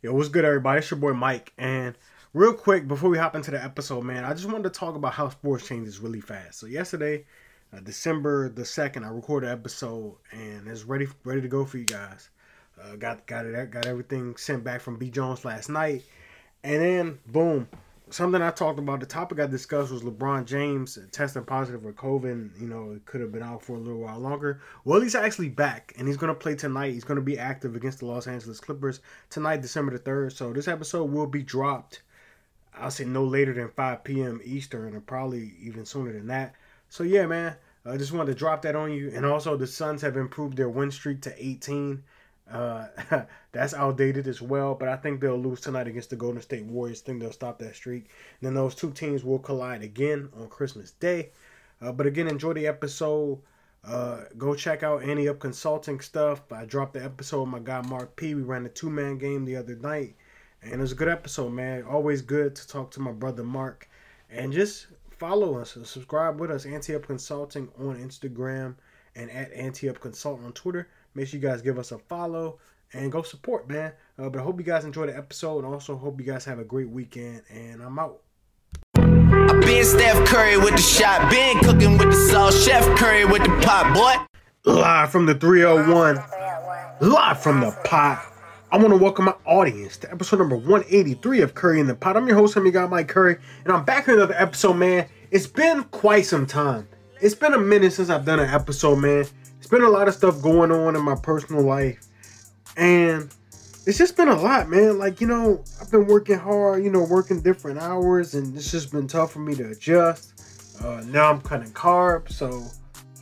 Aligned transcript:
Yo, 0.00 0.12
what's 0.12 0.28
good, 0.28 0.44
everybody? 0.44 0.78
It's 0.78 0.92
your 0.92 1.00
boy 1.00 1.12
Mike. 1.12 1.52
And 1.58 1.98
real 2.32 2.54
quick, 2.54 2.86
before 2.86 3.10
we 3.10 3.18
hop 3.18 3.34
into 3.34 3.50
the 3.50 3.60
episode, 3.60 4.04
man, 4.04 4.24
I 4.24 4.32
just 4.32 4.46
wanted 4.46 4.62
to 4.62 4.70
talk 4.70 4.94
about 4.94 5.14
how 5.14 5.28
sports 5.28 5.66
changes 5.66 5.98
really 5.98 6.20
fast. 6.20 6.60
So 6.60 6.66
yesterday, 6.66 7.24
uh, 7.72 7.80
December 7.80 8.48
the 8.48 8.64
second, 8.64 9.02
I 9.02 9.08
recorded 9.08 9.48
an 9.48 9.58
episode, 9.58 10.14
and 10.30 10.68
it's 10.68 10.84
ready 10.84 11.08
ready 11.24 11.40
to 11.40 11.48
go 11.48 11.64
for 11.64 11.78
you 11.78 11.84
guys. 11.84 12.28
Uh, 12.80 12.94
got 12.94 13.26
got 13.26 13.44
it 13.44 13.70
got 13.72 13.86
everything 13.86 14.36
sent 14.36 14.62
back 14.62 14.82
from 14.82 14.98
B 14.98 15.10
Jones 15.10 15.44
last 15.44 15.68
night, 15.68 16.04
and 16.62 16.80
then 16.80 17.18
boom, 17.26 17.66
something 18.10 18.42
I 18.42 18.50
talked 18.50 18.78
about. 18.78 19.00
The 19.00 19.06
topic 19.06 19.40
I 19.40 19.46
discussed 19.46 19.92
was 19.92 20.02
LeBron 20.02 20.44
James 20.44 20.98
testing 21.12 21.44
positive 21.44 21.82
for 21.82 21.92
COVID. 21.92 22.60
You 22.60 22.68
know, 22.68 22.92
it 22.92 23.04
could 23.06 23.20
have 23.20 23.32
been 23.32 23.42
out 23.42 23.62
for 23.62 23.74
a 23.74 23.78
little 23.78 24.00
while 24.00 24.18
longer. 24.18 24.60
Well, 24.84 25.00
he's 25.00 25.14
actually 25.14 25.48
back, 25.48 25.94
and 25.96 26.06
he's 26.06 26.16
going 26.16 26.32
to 26.32 26.38
play 26.38 26.54
tonight. 26.54 26.92
He's 26.92 27.04
going 27.04 27.16
to 27.16 27.24
be 27.24 27.38
active 27.38 27.76
against 27.76 28.00
the 28.00 28.06
Los 28.06 28.26
Angeles 28.26 28.60
Clippers 28.60 29.00
tonight, 29.30 29.62
December 29.62 29.92
the 29.92 29.98
third. 29.98 30.32
So 30.32 30.52
this 30.52 30.68
episode 30.68 31.10
will 31.10 31.26
be 31.26 31.42
dropped. 31.42 32.02
I'll 32.74 32.90
say 32.90 33.04
no 33.04 33.24
later 33.24 33.52
than 33.52 33.68
5 33.68 34.04
p.m. 34.04 34.40
Eastern, 34.44 34.94
or 34.94 35.00
probably 35.00 35.54
even 35.60 35.84
sooner 35.84 36.12
than 36.12 36.28
that. 36.28 36.54
So 36.88 37.02
yeah, 37.04 37.26
man, 37.26 37.56
I 37.84 37.96
just 37.96 38.12
wanted 38.12 38.32
to 38.32 38.38
drop 38.38 38.62
that 38.62 38.76
on 38.76 38.92
you. 38.92 39.10
And 39.14 39.26
also, 39.26 39.56
the 39.56 39.66
Suns 39.66 40.02
have 40.02 40.16
improved 40.16 40.56
their 40.56 40.68
win 40.68 40.90
streak 40.90 41.22
to 41.22 41.44
18. 41.44 42.02
Uh, 42.50 42.86
that's 43.52 43.74
outdated 43.74 44.26
as 44.26 44.40
well, 44.40 44.74
but 44.74 44.88
I 44.88 44.96
think 44.96 45.20
they'll 45.20 45.36
lose 45.36 45.60
tonight 45.60 45.86
against 45.86 46.10
the 46.10 46.16
Golden 46.16 46.40
State 46.40 46.64
Warriors. 46.64 47.00
Think 47.00 47.20
they'll 47.20 47.32
stop 47.32 47.58
that 47.58 47.74
streak. 47.74 48.08
And 48.40 48.46
then 48.46 48.54
those 48.54 48.74
two 48.74 48.90
teams 48.90 49.24
will 49.24 49.38
collide 49.38 49.82
again 49.82 50.28
on 50.38 50.48
Christmas 50.48 50.92
Day. 50.92 51.30
Uh, 51.80 51.92
but 51.92 52.06
again, 52.06 52.26
enjoy 52.26 52.54
the 52.54 52.66
episode. 52.66 53.40
Uh, 53.84 54.24
go 54.36 54.54
check 54.54 54.82
out 54.82 55.02
Ante 55.02 55.28
Up 55.28 55.38
Consulting 55.38 56.00
stuff. 56.00 56.52
I 56.52 56.64
dropped 56.64 56.94
the 56.94 57.04
episode 57.04 57.42
with 57.42 57.50
my 57.50 57.58
guy 57.60 57.80
Mark 57.82 58.16
P. 58.16 58.34
We 58.34 58.42
ran 58.42 58.66
a 58.66 58.68
two 58.68 58.90
man 58.90 59.18
game 59.18 59.44
the 59.44 59.56
other 59.56 59.76
night, 59.76 60.16
and 60.62 60.72
it 60.72 60.78
was 60.78 60.92
a 60.92 60.96
good 60.96 61.08
episode, 61.08 61.50
man. 61.50 61.84
Always 61.84 62.20
good 62.20 62.56
to 62.56 62.66
talk 62.66 62.90
to 62.92 63.00
my 63.00 63.12
brother 63.12 63.44
Mark, 63.44 63.88
and 64.30 64.52
just 64.52 64.88
follow 65.10 65.58
us 65.58 65.76
and 65.76 65.86
subscribe 65.86 66.40
with 66.40 66.50
us. 66.50 66.66
Ante 66.66 66.94
Up 66.94 67.06
Consulting 67.06 67.68
on 67.78 67.96
Instagram 67.96 68.74
and 69.14 69.30
at 69.30 69.52
Ante 69.52 69.88
Up 69.88 70.00
Consult 70.00 70.42
on 70.44 70.52
Twitter. 70.52 70.88
Make 71.14 71.28
sure 71.28 71.40
you 71.40 71.48
guys 71.48 71.62
give 71.62 71.78
us 71.78 71.92
a 71.92 71.98
follow 71.98 72.58
and 72.92 73.10
go 73.12 73.22
support, 73.22 73.68
man. 73.68 73.92
Uh, 74.18 74.28
but 74.28 74.40
I 74.40 74.42
hope 74.42 74.58
you 74.58 74.64
guys 74.64 74.84
enjoy 74.84 75.06
the 75.06 75.16
episode 75.16 75.64
and 75.64 75.72
also 75.72 75.96
hope 75.96 76.20
you 76.20 76.26
guys 76.26 76.44
have 76.44 76.58
a 76.58 76.64
great 76.64 76.88
weekend. 76.88 77.42
And 77.50 77.82
I'm 77.82 77.98
out. 77.98 78.20
I've 78.96 79.60
been 79.60 79.84
Steph 79.84 80.26
Curry 80.26 80.56
with 80.56 80.76
the 80.76 80.82
shot, 80.82 81.30
been 81.30 81.58
cooking 81.60 81.98
with 81.98 82.10
the 82.10 82.28
sauce, 82.30 82.64
Chef 82.64 82.84
Curry 82.96 83.24
with 83.24 83.42
the 83.42 83.50
pot, 83.62 83.94
boy. 83.94 84.24
Live 84.70 85.10
from 85.10 85.26
the 85.26 85.34
301, 85.34 86.16
live 87.00 87.42
from 87.42 87.60
the 87.60 87.70
pot. 87.84 88.32
I 88.70 88.76
want 88.76 88.90
to 88.90 88.98
welcome 88.98 89.24
my 89.24 89.34
audience 89.46 89.96
to 89.98 90.10
episode 90.10 90.40
number 90.40 90.56
183 90.56 91.40
of 91.40 91.54
Curry 91.54 91.80
in 91.80 91.86
the 91.86 91.94
Pot. 91.94 92.18
I'm 92.18 92.26
your 92.28 92.36
host, 92.36 92.54
I'm 92.54 92.70
guy 92.70 92.86
Mike 92.86 93.08
Curry, 93.08 93.38
and 93.64 93.72
I'm 93.72 93.84
back 93.84 94.08
in 94.08 94.14
another 94.14 94.34
episode, 94.34 94.74
man. 94.74 95.08
It's 95.30 95.46
been 95.46 95.84
quite 95.84 96.26
some 96.26 96.44
time. 96.44 96.86
It's 97.22 97.34
been 97.34 97.54
a 97.54 97.58
minute 97.58 97.94
since 97.94 98.10
I've 98.10 98.26
done 98.26 98.40
an 98.40 98.50
episode, 98.50 98.96
man. 98.96 99.24
It's 99.68 99.76
been 99.76 99.84
a 99.84 99.90
lot 99.90 100.08
of 100.08 100.14
stuff 100.14 100.40
going 100.40 100.72
on 100.72 100.96
in 100.96 101.02
my 101.02 101.14
personal 101.14 101.60
life. 101.60 102.06
And 102.78 103.28
it's 103.84 103.98
just 103.98 104.16
been 104.16 104.28
a 104.28 104.40
lot, 104.40 104.70
man. 104.70 104.96
Like, 104.96 105.20
you 105.20 105.26
know, 105.26 105.62
I've 105.78 105.90
been 105.90 106.06
working 106.06 106.38
hard, 106.38 106.82
you 106.82 106.88
know, 106.88 107.04
working 107.04 107.42
different 107.42 107.78
hours, 107.78 108.34
and 108.34 108.56
it's 108.56 108.72
just 108.72 108.90
been 108.90 109.06
tough 109.06 109.32
for 109.32 109.40
me 109.40 109.54
to 109.56 109.68
adjust. 109.68 110.80
Uh, 110.82 111.02
now 111.08 111.30
I'm 111.30 111.42
cutting 111.42 111.70
carbs, 111.72 112.32
so 112.32 112.64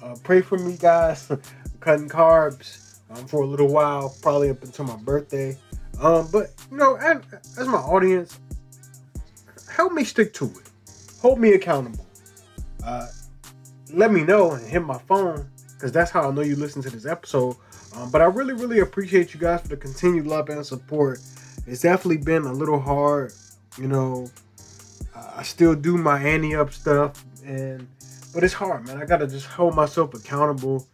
uh, 0.00 0.14
pray 0.22 0.40
for 0.40 0.56
me, 0.56 0.76
guys. 0.76 1.28
cutting 1.80 2.08
carbs 2.08 3.00
um, 3.10 3.26
for 3.26 3.42
a 3.42 3.46
little 3.46 3.66
while, 3.66 4.16
probably 4.22 4.48
up 4.48 4.62
until 4.62 4.84
my 4.84 4.96
birthday. 4.98 5.58
Um, 5.98 6.28
but, 6.30 6.52
you 6.70 6.76
know, 6.76 6.94
as, 6.94 7.22
as 7.58 7.66
my 7.66 7.78
audience, 7.78 8.38
help 9.68 9.92
me 9.92 10.04
stick 10.04 10.32
to 10.34 10.44
it. 10.44 10.70
Hold 11.20 11.40
me 11.40 11.54
accountable. 11.54 12.06
Uh, 12.84 13.08
let 13.92 14.12
me 14.12 14.22
know 14.22 14.52
and 14.52 14.64
hit 14.64 14.84
my 14.84 14.98
phone 15.08 15.50
because 15.76 15.92
that's 15.92 16.10
how 16.10 16.28
I 16.28 16.32
know 16.32 16.40
you 16.40 16.56
listen 16.56 16.82
to 16.82 16.90
this 16.90 17.06
episode. 17.06 17.56
Um, 17.94 18.10
but 18.10 18.20
I 18.20 18.24
really, 18.24 18.54
really 18.54 18.80
appreciate 18.80 19.34
you 19.34 19.40
guys 19.40 19.60
for 19.60 19.68
the 19.68 19.76
continued 19.76 20.26
love 20.26 20.48
and 20.48 20.64
support. 20.64 21.20
It's 21.66 21.82
definitely 21.82 22.18
been 22.18 22.44
a 22.44 22.52
little 22.52 22.80
hard, 22.80 23.32
you 23.78 23.88
know. 23.88 24.28
I 25.14 25.42
still 25.42 25.74
do 25.74 25.96
my 25.96 26.22
ante 26.22 26.54
up 26.54 26.72
stuff, 26.72 27.24
and 27.44 27.86
but 28.32 28.44
it's 28.44 28.54
hard, 28.54 28.86
man. 28.86 29.00
I 29.00 29.04
gotta 29.04 29.26
just 29.26 29.46
hold 29.46 29.74
myself 29.74 30.14
accountable, 30.14 30.86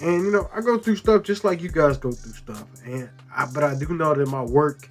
and 0.00 0.24
you 0.24 0.30
know, 0.30 0.48
I 0.54 0.60
go 0.60 0.78
through 0.78 0.96
stuff 0.96 1.22
just 1.22 1.44
like 1.44 1.60
you 1.60 1.70
guys 1.70 1.98
go 1.98 2.12
through 2.12 2.32
stuff, 2.32 2.66
and 2.84 3.08
I, 3.34 3.46
but 3.52 3.64
I 3.64 3.76
do 3.76 3.88
know 3.94 4.14
that 4.14 4.28
my 4.28 4.42
work 4.42 4.88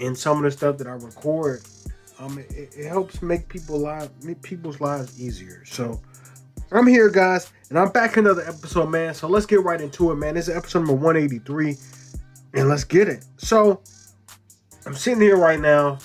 and 0.00 0.16
some 0.16 0.38
of 0.38 0.44
the 0.44 0.50
stuff 0.50 0.78
that 0.78 0.86
I 0.86 0.92
record, 0.92 1.62
um, 2.18 2.38
it, 2.38 2.74
it 2.76 2.88
helps 2.88 3.22
make 3.22 3.48
people 3.48 3.78
live, 3.78 4.10
make 4.24 4.40
people's 4.42 4.80
lives 4.80 5.20
easier. 5.20 5.64
So 5.64 6.00
I'm 6.72 6.86
here, 6.86 7.10
guys, 7.10 7.52
and 7.68 7.76
I'm 7.76 7.90
back 7.90 8.16
another 8.16 8.42
episode, 8.42 8.90
man. 8.90 9.12
So 9.12 9.26
let's 9.26 9.44
get 9.44 9.64
right 9.64 9.80
into 9.80 10.12
it, 10.12 10.14
man. 10.14 10.34
This 10.34 10.46
is 10.46 10.56
episode 10.56 10.80
number 10.80 10.92
183, 10.94 11.76
and 12.54 12.68
let's 12.68 12.84
get 12.84 13.08
it. 13.08 13.24
So 13.38 13.82
I'm 14.86 14.94
sitting 14.94 15.20
here 15.20 15.36
right 15.36 15.58
now, 15.58 15.98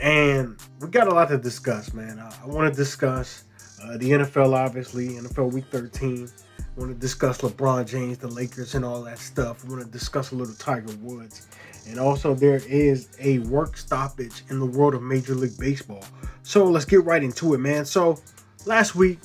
and 0.00 0.56
we 0.80 0.86
got 0.86 1.08
a 1.08 1.10
lot 1.10 1.28
to 1.30 1.38
discuss, 1.38 1.92
man. 1.92 2.20
I, 2.20 2.32
I 2.44 2.46
want 2.46 2.72
to 2.72 2.76
discuss 2.76 3.44
uh, 3.82 3.96
the 3.96 4.12
NFL, 4.12 4.54
obviously, 4.54 5.08
NFL 5.08 5.52
Week 5.52 5.64
13. 5.72 6.28
I 6.60 6.80
want 6.80 6.92
to 6.92 6.98
discuss 6.98 7.38
LeBron 7.38 7.84
James, 7.84 8.18
the 8.18 8.28
Lakers, 8.28 8.76
and 8.76 8.84
all 8.84 9.02
that 9.02 9.18
stuff. 9.18 9.64
I 9.66 9.70
want 9.70 9.84
to 9.84 9.90
discuss 9.90 10.30
a 10.30 10.36
little 10.36 10.54
Tiger 10.54 10.94
Woods. 11.00 11.48
And 11.88 11.98
also, 11.98 12.32
there 12.32 12.60
is 12.68 13.08
a 13.18 13.40
work 13.40 13.76
stoppage 13.76 14.44
in 14.50 14.60
the 14.60 14.66
world 14.66 14.94
of 14.94 15.02
Major 15.02 15.34
League 15.34 15.58
Baseball. 15.58 16.04
So 16.44 16.64
let's 16.64 16.84
get 16.84 17.04
right 17.04 17.24
into 17.24 17.54
it, 17.54 17.58
man. 17.58 17.84
So 17.84 18.20
last 18.64 18.94
week, 18.94 19.18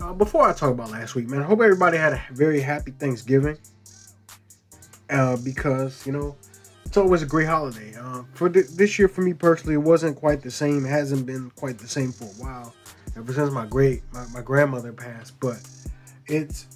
uh, 0.00 0.12
before 0.12 0.48
I 0.48 0.52
talk 0.52 0.70
about 0.70 0.90
last 0.90 1.14
week, 1.14 1.28
man, 1.28 1.40
I 1.40 1.44
hope 1.44 1.60
everybody 1.60 1.98
had 1.98 2.12
a 2.12 2.22
very 2.32 2.60
happy 2.60 2.92
Thanksgiving. 2.92 3.58
Uh, 5.10 5.38
because 5.38 6.06
you 6.06 6.12
know 6.12 6.36
it's 6.84 6.98
always 6.98 7.22
a 7.22 7.26
great 7.26 7.46
holiday. 7.46 7.94
Uh, 7.98 8.22
for 8.34 8.50
th- 8.50 8.68
this 8.68 8.98
year, 8.98 9.08
for 9.08 9.22
me 9.22 9.32
personally, 9.32 9.74
it 9.74 9.78
wasn't 9.78 10.16
quite 10.16 10.42
the 10.42 10.50
same. 10.50 10.84
It 10.84 10.90
hasn't 10.90 11.24
been 11.24 11.50
quite 11.56 11.78
the 11.78 11.88
same 11.88 12.12
for 12.12 12.24
a 12.24 12.42
while, 12.42 12.74
ever 13.16 13.32
since 13.32 13.50
my 13.50 13.64
great 13.64 14.02
my, 14.12 14.26
my 14.34 14.42
grandmother 14.42 14.92
passed. 14.92 15.40
But 15.40 15.60
it's 16.26 16.66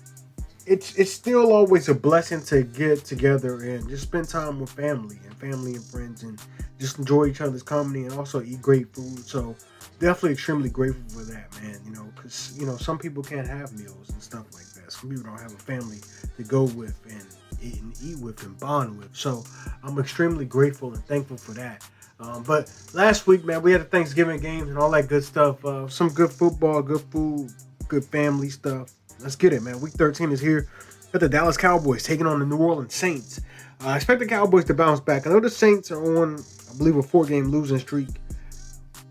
it's 0.66 0.94
it's 0.96 1.12
still 1.12 1.52
always 1.52 1.88
a 1.88 1.94
blessing 1.94 2.42
to 2.44 2.62
get 2.62 3.04
together 3.04 3.56
and 3.62 3.88
just 3.88 4.04
spend 4.04 4.28
time 4.28 4.60
with 4.60 4.70
family 4.70 5.18
and 5.24 5.34
family 5.36 5.74
and 5.74 5.84
friends 5.84 6.22
and 6.22 6.40
just 6.78 6.98
enjoy 6.98 7.26
each 7.26 7.40
other's 7.40 7.62
company 7.62 8.04
and 8.04 8.12
also 8.14 8.42
eat 8.42 8.62
great 8.62 8.94
food. 8.94 9.26
So 9.26 9.56
definitely 10.02 10.32
extremely 10.32 10.68
grateful 10.68 11.08
for 11.08 11.24
that, 11.32 11.48
man. 11.62 11.78
You 11.86 11.92
know, 11.92 12.12
because 12.14 12.54
you 12.58 12.66
know 12.66 12.76
some 12.76 12.98
people 12.98 13.22
can't 13.22 13.46
have 13.46 13.72
meals 13.78 14.10
and 14.10 14.22
stuff 14.22 14.44
like 14.52 14.66
that. 14.74 14.92
Some 14.92 15.08
people 15.08 15.24
don't 15.24 15.40
have 15.40 15.54
a 15.54 15.62
family 15.62 15.98
to 16.36 16.42
go 16.42 16.64
with 16.64 16.98
and 17.08 17.24
eat, 17.62 17.80
and 17.80 17.96
eat 18.02 18.18
with 18.18 18.42
and 18.42 18.58
bond 18.58 18.98
with. 18.98 19.16
So 19.16 19.44
I'm 19.82 19.98
extremely 19.98 20.44
grateful 20.44 20.92
and 20.92 21.02
thankful 21.06 21.36
for 21.38 21.52
that. 21.52 21.88
Um, 22.20 22.42
but 22.42 22.70
last 22.92 23.26
week, 23.26 23.44
man, 23.44 23.62
we 23.62 23.72
had 23.72 23.80
the 23.80 23.86
Thanksgiving 23.86 24.40
games 24.40 24.68
and 24.68 24.78
all 24.78 24.90
that 24.90 25.08
good 25.08 25.24
stuff. 25.24 25.64
Uh, 25.64 25.88
some 25.88 26.08
good 26.08 26.30
football, 26.30 26.82
good 26.82 27.00
food, 27.10 27.50
good 27.88 28.04
family 28.04 28.50
stuff. 28.50 28.90
Let's 29.20 29.36
get 29.36 29.52
it, 29.52 29.62
man. 29.62 29.80
Week 29.80 29.92
13 29.94 30.32
is 30.32 30.40
here. 30.40 30.68
Got 31.12 31.20
the 31.20 31.28
Dallas 31.28 31.56
Cowboys 31.56 32.02
taking 32.02 32.26
on 32.26 32.38
the 32.40 32.46
New 32.46 32.56
Orleans 32.56 32.94
Saints. 32.94 33.40
Uh, 33.82 33.88
I 33.88 33.96
expect 33.96 34.20
the 34.20 34.26
Cowboys 34.26 34.64
to 34.66 34.74
bounce 34.74 35.00
back. 35.00 35.26
I 35.26 35.30
know 35.30 35.40
the 35.40 35.50
Saints 35.50 35.90
are 35.90 36.22
on, 36.22 36.42
I 36.72 36.78
believe, 36.78 36.96
a 36.96 37.02
four-game 37.02 37.46
losing 37.46 37.78
streak. 37.78 38.08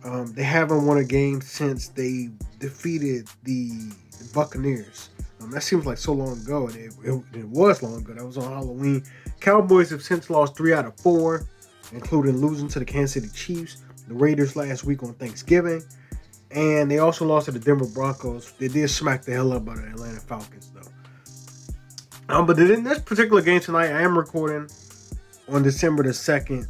Um, 0.04 0.34
they 0.34 0.44
haven't 0.44 0.86
won 0.86 0.98
a 0.98 1.04
game 1.04 1.42
since 1.42 1.90
they 1.90 2.30
defeated 2.60 3.28
the 3.44 3.92
Buccaneers. 4.34 5.10
Um, 5.42 5.52
that 5.52 5.62
seems 5.64 5.86
like 5.86 5.98
so 5.98 6.14
long 6.14 6.40
ago, 6.42 6.68
and 6.68 6.76
it, 6.76 6.94
it, 7.04 7.24
it, 7.34 7.48
was 7.48 7.82
long 7.82 7.98
ago. 7.98 8.14
That 8.14 8.26
was 8.26 8.38
on 8.38 8.52
Halloween. 8.52 9.04
Cowboys 9.40 9.90
have 9.90 10.04
since 10.04 10.30
lost 10.30 10.56
three 10.56 10.74
out 10.74 10.86
of 10.86 10.96
four, 11.00 11.48
including 11.92 12.38
losing 12.38 12.68
to 12.70 12.80
the 12.80 12.86
Kansas 12.86 13.14
City 13.14 13.30
Chiefs, 13.34 13.84
the 14.08 14.14
Raiders 14.14 14.56
last 14.56 14.84
week 14.84 15.04
on 15.04 15.14
Thanksgiving, 15.16 15.84
and 16.52 16.90
they 16.90 17.00
also 17.00 17.26
lost 17.26 17.46
to 17.46 17.52
the 17.52 17.60
Denver 17.60 17.88
Broncos. 17.88 18.52
They 18.54 18.68
did 18.68 18.90
smack 18.90 19.24
the 19.24 19.34
hell 19.34 19.54
up 19.54 19.68
out 19.68 19.78
of 19.78 19.84
the 19.84 19.90
Atlanta 19.90 20.20
Falcons, 20.20 20.72
though. 20.74 22.36
Um, 22.36 22.46
but 22.46 22.58
in 22.60 22.84
this 22.84 23.00
particular 23.00 23.42
game 23.42 23.62
tonight, 23.62 23.92
I 23.92 24.02
am 24.02 24.18
recording 24.18 24.70
on 25.50 25.64
December 25.64 26.04
the 26.04 26.10
2nd, 26.10 26.68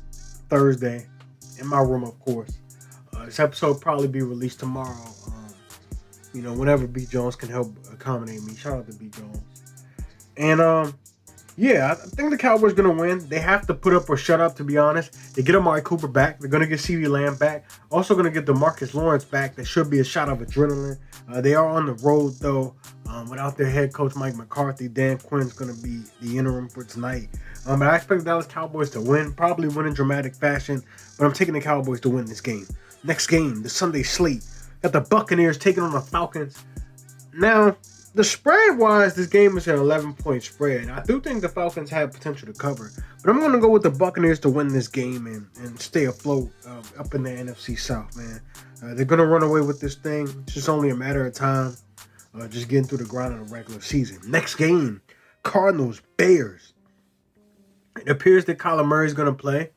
Thursday, 0.49 1.07
in 1.59 1.67
my 1.67 1.79
room, 1.79 2.03
of 2.03 2.17
course. 2.19 2.57
This 3.31 3.39
episode 3.39 3.79
probably 3.79 4.09
be 4.09 4.21
released 4.21 4.59
tomorrow. 4.59 5.07
Um, 5.27 5.53
you 6.33 6.41
know, 6.41 6.51
whenever 6.51 6.85
B 6.85 7.05
Jones 7.05 7.37
can 7.37 7.47
help 7.47 7.73
accommodate 7.89 8.43
me. 8.43 8.53
Shout 8.55 8.79
out 8.79 8.91
to 8.91 8.97
B 8.97 9.07
Jones. 9.07 9.37
And 10.35 10.59
um, 10.59 10.93
Yeah, 11.55 11.91
I 11.91 11.95
think 11.95 12.29
the 12.31 12.37
Cowboys 12.37 12.73
gonna 12.73 12.91
win. 12.91 13.27
They 13.29 13.39
have 13.39 13.67
to 13.67 13.73
put 13.73 13.93
up 13.93 14.09
or 14.09 14.17
shut 14.17 14.41
up. 14.41 14.55
To 14.55 14.65
be 14.65 14.77
honest, 14.77 15.35
they 15.35 15.43
get 15.43 15.55
Amari 15.55 15.81
Cooper 15.81 16.09
back. 16.09 16.39
They're 16.39 16.49
gonna 16.49 16.67
get 16.67 16.79
CeeDee 16.79 17.07
Lamb 17.07 17.37
back. 17.37 17.69
Also 17.89 18.15
gonna 18.15 18.31
get 18.31 18.45
Demarcus 18.45 18.93
Lawrence 18.93 19.23
back. 19.23 19.55
That 19.55 19.65
should 19.65 19.89
be 19.89 19.99
a 19.99 20.03
shot 20.03 20.27
of 20.27 20.39
adrenaline. 20.39 20.97
Uh, 21.29 21.39
they 21.39 21.53
are 21.53 21.69
on 21.69 21.85
the 21.85 21.93
road 21.93 22.33
though, 22.41 22.75
um, 23.07 23.29
without 23.29 23.57
their 23.57 23.69
head 23.69 23.93
coach 23.93 24.13
Mike 24.15 24.35
McCarthy. 24.35 24.89
Dan 24.89 25.17
Quinn's 25.19 25.53
gonna 25.53 25.75
be 25.75 26.01
the 26.21 26.37
interim 26.37 26.67
for 26.67 26.83
tonight. 26.83 27.29
Um, 27.65 27.79
but 27.79 27.87
I 27.89 27.95
expect 27.95 28.19
the 28.19 28.25
Dallas 28.25 28.47
Cowboys 28.47 28.89
to 28.89 28.99
win, 28.99 29.31
probably 29.31 29.69
win 29.69 29.85
in 29.85 29.93
dramatic 29.93 30.35
fashion. 30.35 30.83
But 31.17 31.27
I'm 31.27 31.33
taking 31.33 31.53
the 31.53 31.61
Cowboys 31.61 32.01
to 32.01 32.09
win 32.09 32.25
this 32.25 32.41
game. 32.41 32.65
Next 33.03 33.27
game, 33.27 33.63
the 33.63 33.69
Sunday 33.69 34.03
slate. 34.03 34.43
Got 34.81 34.93
the 34.93 35.01
Buccaneers 35.01 35.57
taking 35.57 35.83
on 35.83 35.91
the 35.91 36.01
Falcons. 36.01 36.63
Now, 37.33 37.75
the 38.13 38.23
spread 38.23 38.77
wise, 38.77 39.15
this 39.15 39.27
game 39.27 39.57
is 39.57 39.67
an 39.67 39.75
11 39.75 40.13
point 40.15 40.43
spread. 40.43 40.89
I 40.89 41.01
do 41.03 41.21
think 41.21 41.41
the 41.41 41.49
Falcons 41.49 41.89
have 41.89 42.11
potential 42.11 42.47
to 42.47 42.53
cover, 42.53 42.91
but 43.23 43.29
I'm 43.29 43.39
going 43.39 43.53
to 43.53 43.59
go 43.59 43.69
with 43.69 43.83
the 43.83 43.89
Buccaneers 43.89 44.39
to 44.41 44.49
win 44.49 44.67
this 44.67 44.87
game 44.87 45.27
and, 45.27 45.47
and 45.63 45.79
stay 45.79 46.05
afloat 46.05 46.51
uh, 46.67 46.81
up 46.99 47.13
in 47.15 47.23
the 47.23 47.29
NFC 47.29 47.79
South, 47.79 48.15
man. 48.17 48.41
Uh, 48.83 48.93
they're 48.95 49.05
going 49.05 49.19
to 49.19 49.25
run 49.25 49.43
away 49.43 49.61
with 49.61 49.79
this 49.79 49.95
thing. 49.95 50.27
It's 50.43 50.55
just 50.55 50.69
only 50.69 50.89
a 50.89 50.95
matter 50.95 51.25
of 51.25 51.33
time. 51.33 51.75
Uh, 52.33 52.47
just 52.47 52.67
getting 52.69 52.85
through 52.85 52.97
the 52.97 53.05
grind 53.05 53.33
of 53.33 53.47
the 53.47 53.53
regular 53.53 53.81
season. 53.81 54.19
Next 54.29 54.55
game, 54.55 55.01
Cardinals, 55.43 56.01
Bears. 56.17 56.73
It 57.97 58.09
appears 58.09 58.45
that 58.45 58.57
Kyler 58.57 58.85
Murray 58.85 59.05
is 59.05 59.13
going 59.13 59.27
to 59.27 59.33
play. 59.33 59.71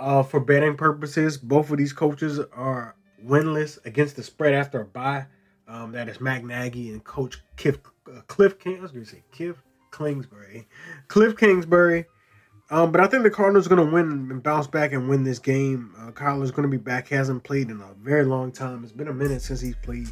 Uh, 0.00 0.22
for 0.22 0.40
betting 0.40 0.76
purposes, 0.76 1.36
both 1.36 1.70
of 1.70 1.76
these 1.76 1.92
coaches 1.92 2.40
are 2.54 2.96
winless 3.24 3.78
against 3.84 4.16
the 4.16 4.22
spread 4.22 4.54
after 4.54 4.80
a 4.80 4.84
bye. 4.86 5.26
Um, 5.68 5.92
that 5.92 6.08
is 6.08 6.22
Matt 6.22 6.42
Nagy 6.42 6.90
and 6.90 7.04
Coach 7.04 7.38
Cliff, 7.58 7.76
uh, 8.08 8.22
Cliff 8.26 8.58
King. 8.58 8.78
I 8.78 8.80
was 8.80 8.92
going 8.92 9.04
to 9.04 9.10
say 9.10 9.22
Cliff 9.30 9.62
Kingsbury. 9.92 10.66
Cliff 11.08 11.36
Kingsbury. 11.36 12.06
Um, 12.70 12.92
but 12.92 13.02
I 13.02 13.08
think 13.08 13.24
the 13.24 13.30
Cardinals 13.30 13.66
are 13.66 13.74
going 13.74 13.86
to 13.86 13.94
win 13.94 14.28
and 14.30 14.42
bounce 14.42 14.66
back 14.66 14.92
and 14.92 15.06
win 15.06 15.22
this 15.22 15.38
game. 15.38 15.92
Uh, 15.98 16.12
Kyler's 16.12 16.50
going 16.50 16.68
to 16.68 16.76
be 16.76 16.82
back. 16.82 17.08
He 17.08 17.14
hasn't 17.14 17.44
played 17.44 17.68
in 17.68 17.80
a 17.82 17.92
very 18.00 18.24
long 18.24 18.52
time. 18.52 18.82
It's 18.82 18.92
been 18.92 19.08
a 19.08 19.12
minute 19.12 19.42
since 19.42 19.60
he's 19.60 19.76
played. 19.76 20.08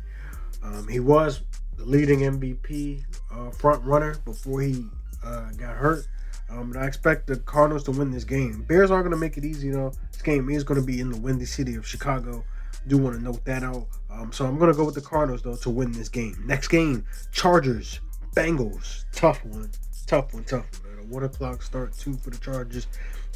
Um, 0.62 0.86
he 0.86 1.00
was 1.00 1.40
the 1.78 1.84
leading 1.86 2.20
MVP 2.20 3.04
uh, 3.32 3.50
front 3.52 3.82
runner 3.84 4.16
before 4.24 4.60
he 4.60 4.84
uh, 5.24 5.50
got 5.52 5.76
hurt. 5.76 6.06
Um, 6.50 6.74
I 6.78 6.86
expect 6.86 7.26
the 7.26 7.36
Cardinals 7.36 7.84
to 7.84 7.90
win 7.90 8.10
this 8.10 8.24
game. 8.24 8.62
Bears 8.62 8.90
aren't 8.90 9.04
going 9.04 9.14
to 9.14 9.20
make 9.20 9.36
it 9.36 9.44
easy, 9.44 9.70
though. 9.70 9.92
This 10.12 10.22
game 10.22 10.48
is 10.48 10.64
going 10.64 10.80
to 10.80 10.86
be 10.86 11.00
in 11.00 11.10
the 11.10 11.18
windy 11.18 11.44
city 11.44 11.74
of 11.74 11.86
Chicago. 11.86 12.44
Do 12.86 12.96
want 12.96 13.16
to 13.16 13.22
note 13.22 13.44
that 13.44 13.62
out. 13.62 13.86
Um, 14.10 14.32
so 14.32 14.46
I'm 14.46 14.58
going 14.58 14.70
to 14.70 14.76
go 14.76 14.84
with 14.84 14.94
the 14.94 15.00
Cardinals, 15.00 15.42
though, 15.42 15.56
to 15.56 15.70
win 15.70 15.92
this 15.92 16.08
game. 16.08 16.42
Next 16.46 16.68
game, 16.68 17.04
Chargers, 17.32 18.00
Bengals. 18.34 19.04
Tough 19.12 19.44
one. 19.44 19.70
Tough 20.06 20.32
one, 20.32 20.44
tough 20.44 20.66
one. 20.82 20.98
A 20.98 21.12
one 21.12 21.22
o'clock 21.24 21.62
start, 21.62 21.94
two 21.96 22.14
for 22.14 22.30
the 22.30 22.38
Chargers. 22.38 22.86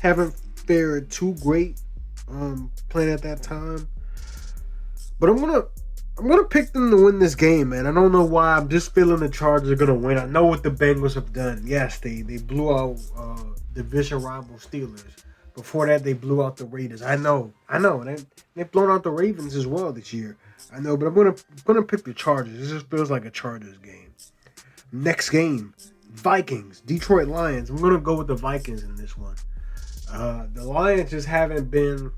Haven't 0.00 0.35
fared 0.56 1.11
too 1.11 1.35
great 1.43 1.79
um, 2.29 2.70
playing 2.88 3.11
at 3.11 3.20
that 3.23 3.43
time. 3.43 3.88
But 5.20 5.29
I'm 5.29 5.37
going 5.37 5.53
to 5.53 5.69
I'm 6.19 6.29
gonna 6.29 6.44
pick 6.44 6.73
them 6.73 6.91
to 6.91 7.05
win 7.05 7.19
this 7.19 7.35
game, 7.35 7.70
man. 7.70 7.87
I 7.87 7.93
don't 7.93 8.12
know 8.12 8.25
why. 8.25 8.56
I'm 8.56 8.69
just 8.69 8.94
feeling 8.94 9.20
the 9.20 9.29
Chargers 9.29 9.70
are 9.70 9.76
gonna 9.76 9.94
win. 9.94 10.19
I 10.19 10.26
know 10.26 10.44
what 10.44 10.62
the 10.62 10.70
Bengals 10.70 11.14
have 11.14 11.32
done. 11.32 11.62
Yes, 11.64 11.99
they 11.99 12.23
they 12.23 12.38
blew 12.38 12.70
out 12.73 12.99
uh, 13.17 13.44
division 13.73 14.23
rival 14.23 14.56
Steelers. 14.56 15.05
Before 15.55 15.87
that, 15.87 16.05
they 16.05 16.12
blew 16.12 16.43
out 16.43 16.56
the 16.56 16.64
Raiders. 16.64 17.03
I 17.03 17.17
know, 17.17 17.53
I 17.69 17.79
know. 17.79 18.05
They 18.05 18.17
they've 18.55 18.70
blown 18.70 18.91
out 18.91 19.03
the 19.03 19.11
Ravens 19.11 19.56
as 19.56 19.67
well 19.67 19.93
this 19.93 20.12
year. 20.12 20.37
I 20.73 20.81
know, 20.81 20.97
but 20.97 21.06
I'm 21.06 21.14
gonna 21.14 21.31
I'm 21.31 21.62
gonna 21.64 21.82
pick 21.82 22.05
the 22.05 22.15
Chargers. 22.15 22.58
This 22.58 22.70
just 22.70 22.91
feels 22.91 23.11
like 23.11 23.25
a 23.25 23.31
Chargers 23.31 23.79
game. 23.79 24.15
Next 24.93 25.31
game, 25.31 25.75
Vikings, 26.11 26.81
Detroit 26.81 27.29
Lions. 27.29 27.70
I'm 27.70 27.81
gonna 27.81 27.99
go 27.99 28.17
with 28.17 28.26
the 28.26 28.35
Vikings 28.35 28.82
in 28.82 28.97
this 28.97 29.17
one. 29.17 29.37
Uh, 30.11 30.47
the 30.53 30.65
Lions 30.65 31.11
just 31.11 31.26
haven't 31.26 31.70
been. 31.70 32.11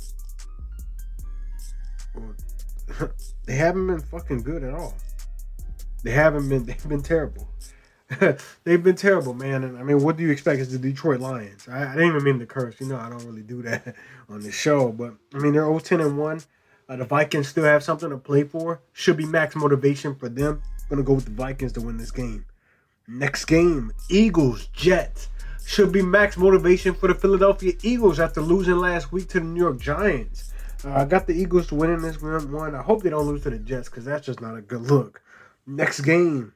They 3.47 3.55
haven't 3.55 3.87
been 3.87 4.01
fucking 4.01 4.43
good 4.43 4.63
at 4.65 4.75
all. 4.75 4.95
They 6.03 6.13
haven't 6.13 6.49
been. 6.49 6.65
They've 6.67 6.89
been 6.89 7.03
terrible. 7.03 7.49
they've 8.65 8.83
been 8.83 8.97
terrible, 8.97 9.35
man. 9.35 9.65
And 9.65 9.79
I 9.79 9.83
mean, 9.83 10.03
what 10.03 10.17
do 10.17 10.23
you 10.23 10.31
expect? 10.31 10.61
It's 10.61 10.71
the 10.71 10.79
Detroit 10.79 11.21
Lions. 11.21 11.67
I, 11.69 11.93
I, 11.93 11.95
didn't 11.95 12.09
even 12.09 12.25
mean 12.25 12.39
to 12.39 12.47
curse. 12.47 12.81
You 12.81 12.89
know, 12.89 12.99
I 12.99 13.09
don't 13.09 13.25
really 13.25 13.43
do 13.43 13.63
that 13.63 13.97
on 14.29 14.41
the 14.41 14.53
show. 14.53 14.93
But 14.93 15.15
I 15.35 15.39
mean, 15.39 15.55
they're 15.55 15.63
0 15.63 15.79
10 15.79 16.01
and 16.01 16.19
1. 16.19 16.41
Uh, 16.87 16.97
the 16.97 17.05
Vikings 17.05 17.49
still 17.49 17.65
have 17.65 17.83
something 17.83 18.11
to 18.11 18.19
play 18.19 18.45
for. 18.45 18.81
Should 18.93 19.17
be 19.17 19.27
max 19.27 19.57
motivation 19.57 20.15
for 20.15 20.29
them. 20.29 20.63
I'm 20.83 20.89
gonna 20.91 21.03
go 21.03 21.15
with 21.15 21.25
the 21.25 21.31
Vikings 21.31 21.73
to 21.73 21.81
win 21.81 21.97
this 21.97 22.11
game. 22.11 22.45
Next 23.09 23.47
game, 23.47 23.93
Eagles 24.11 24.69
Jets. 24.69 25.29
Should 25.67 25.93
be 25.93 26.03
max 26.03 26.37
motivation 26.37 26.93
for 26.93 27.09
the 27.09 27.15
Philadelphia 27.15 27.73
Eagles 27.83 28.21
after 28.21 28.43
losing 28.43 28.77
last 28.77 29.13
week 29.13 29.29
to 29.29 29.41
the 29.41 29.47
New 29.47 29.61
York 29.61 29.81
Giants. 29.81 30.53
Uh, 30.85 30.93
I 30.93 31.05
got 31.05 31.27
the 31.27 31.33
Eagles 31.33 31.73
winning 31.73 32.03
this 32.03 32.21
one. 32.21 32.75
I 32.75 32.83
hope 32.83 33.03
they 33.03 33.11
don't 33.11 33.27
lose 33.27 33.43
to 33.45 33.51
the 33.51 33.59
Jets 33.59 33.89
because 33.89 34.05
that's 34.05 34.27
just 34.27 34.41
not 34.41 34.57
a 34.57 34.61
good 34.61 34.83
look. 34.83 35.23
Next 35.67 36.01
game, 36.01 36.53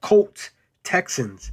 Colts 0.00 0.50
Texans. 0.84 1.52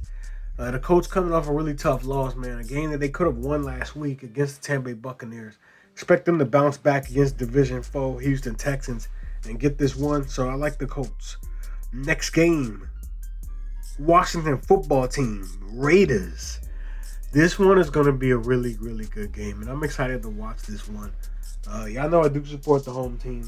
Uh, 0.58 0.70
the 0.70 0.78
Colts 0.78 1.06
coming 1.06 1.32
off 1.32 1.48
a 1.48 1.52
really 1.52 1.74
tough 1.74 2.04
loss, 2.04 2.34
man. 2.34 2.58
A 2.58 2.64
game 2.64 2.90
that 2.90 2.98
they 2.98 3.08
could 3.08 3.26
have 3.26 3.38
won 3.38 3.62
last 3.62 3.96
week 3.96 4.22
against 4.22 4.60
the 4.60 4.66
Tampa 4.66 4.90
Bay 4.90 4.94
Buccaneers. 4.94 5.54
Expect 5.92 6.26
them 6.26 6.38
to 6.38 6.44
bounce 6.44 6.76
back 6.76 7.08
against 7.08 7.38
division 7.38 7.82
foe 7.82 8.18
Houston 8.18 8.54
Texans 8.54 9.08
and 9.46 9.58
get 9.58 9.78
this 9.78 9.96
one. 9.96 10.28
So 10.28 10.48
I 10.48 10.54
like 10.54 10.78
the 10.78 10.86
Colts. 10.86 11.38
Next 11.92 12.30
game, 12.30 12.88
Washington 13.98 14.58
football 14.58 15.08
team 15.08 15.48
Raiders. 15.72 16.60
This 17.30 17.58
one 17.58 17.78
is 17.78 17.90
going 17.90 18.06
to 18.06 18.12
be 18.12 18.30
a 18.30 18.38
really, 18.38 18.78
really 18.80 19.04
good 19.04 19.32
game, 19.32 19.60
and 19.60 19.70
I'm 19.70 19.84
excited 19.84 20.22
to 20.22 20.30
watch 20.30 20.62
this 20.62 20.88
one. 20.88 21.12
Uh, 21.70 21.84
y'all 21.84 22.08
know 22.08 22.22
I 22.22 22.28
do 22.28 22.42
support 22.46 22.86
the 22.86 22.90
home 22.90 23.18
team. 23.18 23.46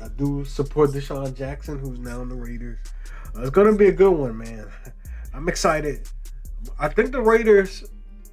I 0.00 0.06
do 0.08 0.44
support 0.44 0.90
DeSean 0.90 1.34
Jackson, 1.34 1.80
who's 1.80 1.98
now 1.98 2.22
in 2.22 2.28
the 2.28 2.36
Raiders. 2.36 2.78
Uh, 3.36 3.40
it's 3.40 3.50
gonna 3.50 3.74
be 3.74 3.88
a 3.88 3.92
good 3.92 4.12
one, 4.12 4.38
man. 4.38 4.68
I'm 5.34 5.48
excited. 5.48 6.08
I 6.78 6.88
think 6.88 7.10
the 7.10 7.20
Raiders 7.20 7.84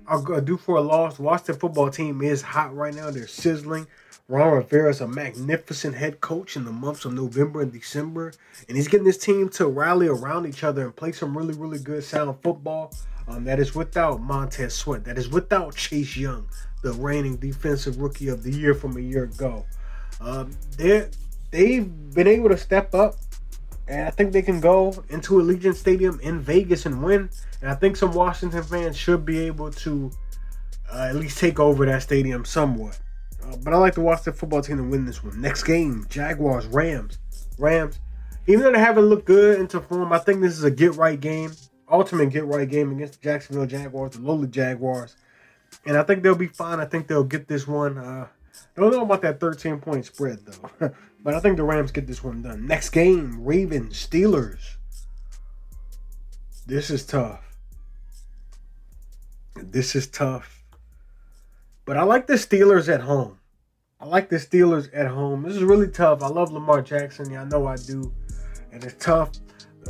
are 0.06 0.42
due 0.42 0.58
for 0.58 0.78
a 0.78 0.82
loss. 0.82 1.18
Washington 1.18 1.56
football 1.56 1.90
team 1.90 2.22
is 2.22 2.44
hot 2.44 2.76
right 2.76 2.94
now. 2.94 3.10
They're 3.10 3.28
sizzling. 3.28 3.88
Ron 4.30 4.54
Rivera 4.54 4.92
is 4.92 5.02
a 5.02 5.08
magnificent 5.08 5.96
head 5.96 6.22
coach 6.22 6.56
in 6.56 6.66
the 6.66 6.72
months 6.72 7.04
of 7.04 7.14
November 7.14 7.62
and 7.62 7.72
December, 7.72 8.32
and 8.68 8.78
he's 8.78 8.88
getting 8.88 9.08
his 9.08 9.18
team 9.18 9.50
to 9.50 9.66
rally 9.66 10.08
around 10.08 10.46
each 10.46 10.64
other 10.64 10.84
and 10.84 10.96
play 10.96 11.14
some 11.14 11.36
really, 11.36 11.56
really 11.56 11.80
good 11.80 12.04
sound 12.04 12.38
football. 12.44 12.94
Um, 13.28 13.44
that 13.44 13.60
is 13.60 13.76
without 13.76 14.22
Montez 14.22 14.74
Sweat. 14.74 15.04
That 15.04 15.18
is 15.18 15.28
without 15.30 15.76
Chase 15.76 16.16
Young 16.16 16.48
the 16.82 16.94
reigning 16.94 17.38
defensive 17.38 18.00
rookie 18.00 18.30
of 18.30 18.44
the 18.44 18.52
year 18.52 18.74
from 18.74 18.98
a 18.98 19.00
year 19.00 19.24
ago. 19.26 19.66
Um, 20.22 20.56
they 20.78 21.10
they've 21.52 22.14
been 22.14 22.28
able 22.28 22.50
to 22.50 22.58
step 22.58 22.94
up, 22.94 23.16
and 23.88 24.08
I 24.08 24.12
think 24.12 24.32
they 24.32 24.42
can 24.42 24.60
go 24.60 25.04
into 25.10 25.34
Allegiant 25.34 25.76
Stadium 25.76 26.20
in 26.22 26.40
Vegas 26.40 26.86
and 26.86 27.04
win. 27.04 27.30
And 27.62 27.70
I 27.70 27.76
think 27.76 27.98
some 27.98 28.14
Washington 28.14 28.64
fans 28.64 28.96
should 28.96 29.26
be 29.26 29.40
able 29.40 29.72
to 29.72 30.12
uh, 30.92 31.08
at 31.10 31.16
least 31.16 31.38
take 31.40 31.60
over 31.60 31.86
that 31.86 32.04
stadium 32.04 32.46
somewhat. 32.46 33.00
Uh, 33.44 33.56
but 33.64 33.74
I 33.74 33.78
like 33.78 33.96
to 33.96 34.02
watch 34.02 34.24
the 34.24 34.32
Washington 34.32 34.40
football 34.40 34.62
team 34.62 34.78
to 34.78 34.84
win 34.84 35.06
this 35.06 35.24
one. 35.24 35.40
Next 35.42 35.64
game, 35.64 36.06
Jaguars 36.10 36.68
Rams. 36.68 37.18
Rams. 37.58 38.00
Even 38.46 38.64
though 38.64 38.72
they 38.72 38.80
haven't 38.80 39.06
looked 39.06 39.26
good 39.26 39.60
into 39.60 39.82
form, 39.82 40.14
I 40.14 40.20
think 40.20 40.42
this 40.42 40.54
is 40.54 40.64
a 40.64 40.72
get 40.72 40.96
right 40.96 41.20
game, 41.20 41.52
ultimate 41.90 42.32
get 42.32 42.46
right 42.46 42.70
game 42.70 42.92
against 42.92 43.22
the 43.22 43.24
Jacksonville 43.24 43.66
Jaguars, 43.66 44.12
the 44.12 44.22
lowly 44.22 44.48
Jaguars 44.48 45.16
and 45.86 45.98
I 45.98 46.04
think 46.04 46.24
they'll 46.24 46.36
be 46.36 46.48
fine. 46.48 46.80
I 46.80 46.86
think 46.86 47.08
they'll 47.08 47.24
get 47.24 47.48
this 47.48 47.68
one. 47.68 47.98
Uh, 47.98 48.28
don't 48.76 48.92
know 48.92 49.04
about 49.04 49.22
that 49.22 49.40
13 49.40 49.80
point 49.80 50.06
spread 50.06 50.40
though, 50.46 50.92
but 51.24 51.34
I 51.34 51.40
think 51.40 51.58
the 51.58 51.64
Rams 51.64 51.92
get 51.92 52.08
this 52.08 52.24
one 52.24 52.42
done. 52.42 52.66
Next 52.66 52.90
game, 52.90 53.44
Ravens 53.44 53.94
Steelers. 54.08 54.76
This 56.66 56.90
is 56.90 57.06
tough. 57.06 57.44
This 59.56 59.96
is 59.96 60.08
tough. 60.08 60.64
But 61.86 61.98
I 61.98 62.04
like 62.04 62.28
the 62.28 62.34
Steelers 62.34 62.94
at 62.94 63.02
home. 63.02 63.40
I 64.00 64.06
like 64.06 64.30
the 64.30 64.36
Steelers 64.36 64.90
at 64.94 65.08
home. 65.08 65.44
This 65.44 65.56
is 65.56 65.64
really 65.64 65.88
tough. 65.88 66.22
I 66.22 66.28
love 66.28 66.52
Lamar 66.52 66.82
Jackson. 66.82 67.36
I 67.36 67.46
know 67.46 67.66
I 67.66 67.78
do. 67.78 68.14
And 68.72 68.84
it's 68.84 69.04
tough. 69.04 69.32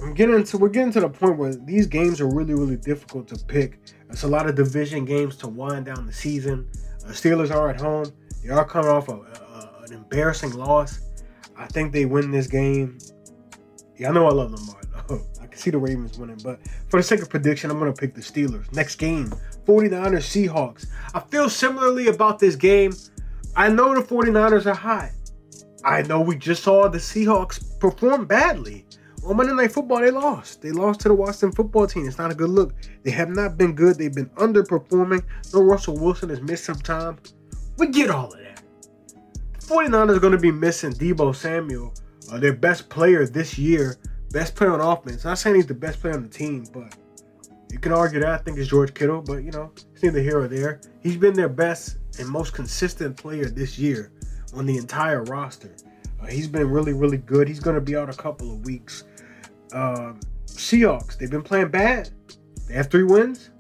I'm 0.02 0.14
getting 0.14 0.44
to 0.44 0.58
we're 0.58 0.70
getting 0.70 0.92
to 0.94 1.02
the 1.02 1.10
point 1.10 1.38
where 1.38 1.54
these 1.54 1.88
games 1.88 2.22
are 2.22 2.28
really, 2.28 2.54
really 2.54 2.78
difficult 2.78 3.28
to 3.30 3.46
pick 3.46 3.80
it's 4.10 4.24
a 4.24 4.28
lot 4.28 4.48
of 4.48 4.56
division 4.56 5.06
games 5.06 5.36
to 5.38 5.48
wind 5.48 5.86
down 5.86 6.06
the 6.06 6.14
season. 6.14 6.68
Uh, 7.06 7.10
Steelers 7.10 7.52
are 7.54 7.70
at 7.70 7.80
home. 7.80 8.12
They 8.44 8.50
are 8.50 8.66
coming 8.66 8.90
off 8.90 9.10
a, 9.10 9.14
a, 9.14 9.84
an 9.86 9.94
embarrassing 9.94 10.54
loss. 10.54 11.02
I 11.58 11.68
think 11.68 11.92
they 11.92 12.06
win 12.06 12.32
this 12.32 12.48
game. 12.48 12.98
Yeah, 13.98 14.10
I 14.10 14.14
know 14.14 14.28
I 14.28 14.32
love 14.32 14.52
Lamar 14.52 14.82
though. 15.08 15.22
I 15.42 15.48
can 15.48 15.58
see 15.58 15.72
the 15.72 15.78
Ravens 15.78 16.18
winning, 16.18 16.40
but 16.44 16.60
for 16.90 17.00
the 17.00 17.04
sake 17.04 17.22
of 17.22 17.30
prediction, 17.30 17.72
I'm 17.72 17.80
going 17.80 17.94
to 17.94 18.00
pick 18.00 18.14
the 18.14 18.22
Steelers. 18.22 18.72
Next 18.74 18.96
game, 18.96 19.34
49ers 19.66 20.48
Seahawks. 20.50 20.88
I 21.14 21.20
feel 21.20 21.50
similarly 21.50 22.08
about 22.08 22.40
this 22.40 22.56
game. 22.56 22.94
I 23.56 23.70
know 23.70 23.94
the 23.94 24.02
49ers 24.02 24.68
are 24.68 24.76
hot. 24.76 25.10
I 25.84 26.04
know 26.04 26.22
we 26.22 26.36
just 26.38 26.64
saw 26.64 26.88
the 26.88 26.98
Seahawks 26.98 27.80
perform 27.80 28.26
badly. 28.26 28.87
On 29.26 29.36
Monday 29.36 29.54
Night 29.54 29.72
Football, 29.72 30.02
they 30.02 30.12
lost. 30.12 30.62
They 30.62 30.72
lost 30.72 31.02
to 31.02 31.10
the 31.10 31.14
Washington 31.14 31.52
football 31.52 31.88
team. 31.88 32.08
It's 32.08 32.18
not 32.18 32.32
a 32.32 32.36
good 32.36 32.50
look. 32.50 32.74
They 33.04 33.12
have 33.12 33.30
not 33.30 33.58
been 33.58 33.74
good. 33.74 33.98
They've 33.98 34.14
been 34.14 34.30
underperforming. 34.32 35.24
No 35.54 35.62
Russell 35.62 35.98
Wilson 35.98 36.30
has 36.30 36.42
missed 36.42 36.66
some 36.66 36.80
time. 36.80 37.18
We 37.78 37.88
get 37.88 38.10
all 38.10 38.32
of 38.34 38.40
that. 38.40 38.62
The 39.60 39.66
49ers 39.66 40.18
are 40.18 40.20
going 40.20 40.34
to 40.34 40.40
be 40.40 40.52
missing 40.52 40.94
Deebo 40.94 41.36
Samuel, 41.36 41.94
uh, 42.32 42.40
their 42.40 42.54
best 42.54 42.90
player 42.90 43.26
this 43.26 43.58
year, 43.58 43.98
best 44.32 44.56
player 44.56 44.72
on 44.72 44.82
offense. 44.82 45.26
I'm 45.26 45.32
not 45.32 45.40
saying 45.40 45.58
he's 45.58 45.68
the 45.68 45.74
best 45.74 46.00
player 46.00 46.14
on 46.14 46.24
the 46.24 46.30
team, 46.30 46.66
but 46.74 46.96
you 47.72 47.80
can 47.80 47.92
argue 47.92 48.20
that. 48.22 48.30
I 48.30 48.38
think 48.38 48.58
it's 48.58 48.70
George 48.70 48.94
Kittle, 48.94 49.22
but 49.22 49.44
you 49.44 49.52
know, 49.52 49.72
it's 49.94 50.04
neither 50.04 50.22
here 50.22 50.40
or 50.40 50.48
there. 50.48 50.80
He's 51.02 51.18
been 51.18 51.34
their 51.34 51.50
best 51.50 51.98
and 52.20 52.28
most 52.28 52.54
consistent 52.54 53.18
player 53.18 53.46
this 53.46 53.78
year 53.78 54.12
on 54.54 54.66
the 54.66 54.78
entire 54.78 55.24
roster. 55.24 55.76
He's 56.30 56.48
been 56.48 56.70
really, 56.70 56.94
really 56.94 57.18
good. 57.18 57.48
He's 57.48 57.60
going 57.60 57.76
to 57.76 57.82
be 57.82 57.96
out 57.96 58.10
a 58.10 58.14
couple 58.14 58.52
of 58.52 58.66
weeks. 58.66 59.06
Um, 59.74 60.20
Seahawks, 60.46 61.18
they've 61.18 61.30
been 61.30 61.44
playing 61.44 61.70
bad. 61.70 62.10
They 62.68 62.74
have 62.74 62.90
three 62.90 63.04
wins. 63.04 63.52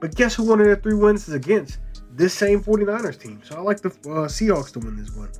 But 0.00 0.14
guess 0.14 0.34
who 0.34 0.44
one 0.44 0.60
of 0.60 0.66
their 0.66 0.76
three 0.76 0.94
wins 0.94 1.28
is 1.28 1.34
against? 1.34 1.78
This 2.12 2.32
same 2.34 2.62
49ers 2.62 3.20
team. 3.20 3.40
So 3.44 3.56
I 3.56 3.60
like 3.60 3.80
the 3.80 3.88
uh, 3.88 4.26
Seahawks 4.28 4.72
to 4.72 4.78
win 4.78 4.96
this 4.96 5.14
one. 5.14 5.30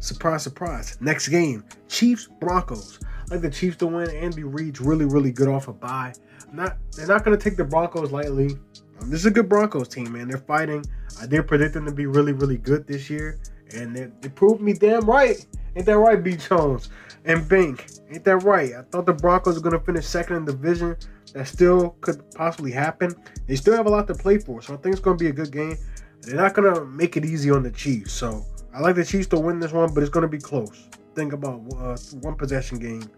Surprise, 0.00 0.42
surprise. 0.42 0.98
Next 1.00 1.28
game, 1.28 1.64
Chiefs, 1.88 2.28
Broncos. 2.40 2.98
I 3.04 3.34
like 3.34 3.42
the 3.42 3.50
Chiefs 3.50 3.76
to 3.78 3.86
win. 3.86 4.10
Andy 4.10 4.42
Reid's 4.42 4.80
really, 4.80 5.04
really 5.04 5.30
good 5.30 5.48
off 5.48 5.68
a 5.68 5.72
bye. 5.72 6.12
Not, 6.52 6.76
they're 6.96 7.06
not 7.06 7.24
going 7.24 7.38
to 7.38 7.42
take 7.42 7.56
the 7.56 7.64
Broncos 7.64 8.10
lightly. 8.10 8.56
Um, 9.00 9.10
this 9.10 9.20
is 9.20 9.26
a 9.26 9.30
good 9.30 9.48
Broncos 9.48 9.88
team, 9.88 10.12
man. 10.12 10.28
They're 10.28 10.38
fighting. 10.38 10.84
I 11.20 11.26
did 11.26 11.46
predict 11.46 11.74
them 11.74 11.86
to 11.86 11.92
be 11.92 12.06
really, 12.06 12.32
really 12.32 12.58
good 12.58 12.86
this 12.86 13.08
year, 13.08 13.38
and 13.74 13.94
they, 13.94 14.08
they 14.20 14.28
proved 14.28 14.60
me 14.60 14.72
damn 14.72 15.08
right. 15.08 15.46
Ain't 15.74 15.86
that 15.86 15.98
right, 15.98 16.22
B. 16.22 16.36
Jones 16.36 16.90
and 17.24 17.48
Bink? 17.48 17.86
Ain't 18.10 18.24
that 18.24 18.38
right? 18.38 18.72
I 18.74 18.82
thought 18.82 19.06
the 19.06 19.12
Broncos 19.12 19.54
were 19.56 19.62
going 19.62 19.78
to 19.78 19.84
finish 19.84 20.06
second 20.06 20.36
in 20.36 20.44
the 20.44 20.52
division. 20.52 20.96
That 21.32 21.48
still 21.48 21.96
could 22.00 22.22
possibly 22.34 22.70
happen. 22.70 23.14
They 23.46 23.56
still 23.56 23.74
have 23.74 23.86
a 23.86 23.90
lot 23.90 24.06
to 24.08 24.14
play 24.14 24.38
for, 24.38 24.60
so 24.60 24.74
I 24.74 24.76
think 24.76 24.94
it's 24.94 25.00
going 25.00 25.16
to 25.16 25.24
be 25.24 25.30
a 25.30 25.32
good 25.32 25.50
game. 25.50 25.78
They're 26.20 26.36
not 26.36 26.54
going 26.54 26.72
to 26.74 26.84
make 26.84 27.16
it 27.16 27.24
easy 27.24 27.50
on 27.50 27.62
the 27.62 27.70
Chiefs, 27.70 28.12
so 28.12 28.44
I 28.74 28.80
like 28.80 28.96
the 28.96 29.04
Chiefs 29.04 29.28
to 29.28 29.40
win 29.40 29.58
this 29.58 29.72
one, 29.72 29.92
but 29.94 30.02
it's 30.02 30.10
going 30.10 30.22
to 30.22 30.28
be 30.28 30.38
close. 30.38 30.88
Think 31.14 31.32
about 31.32 31.62
uh, 31.78 31.96
one 32.20 32.36
possession 32.36 32.78
game. 32.78 33.10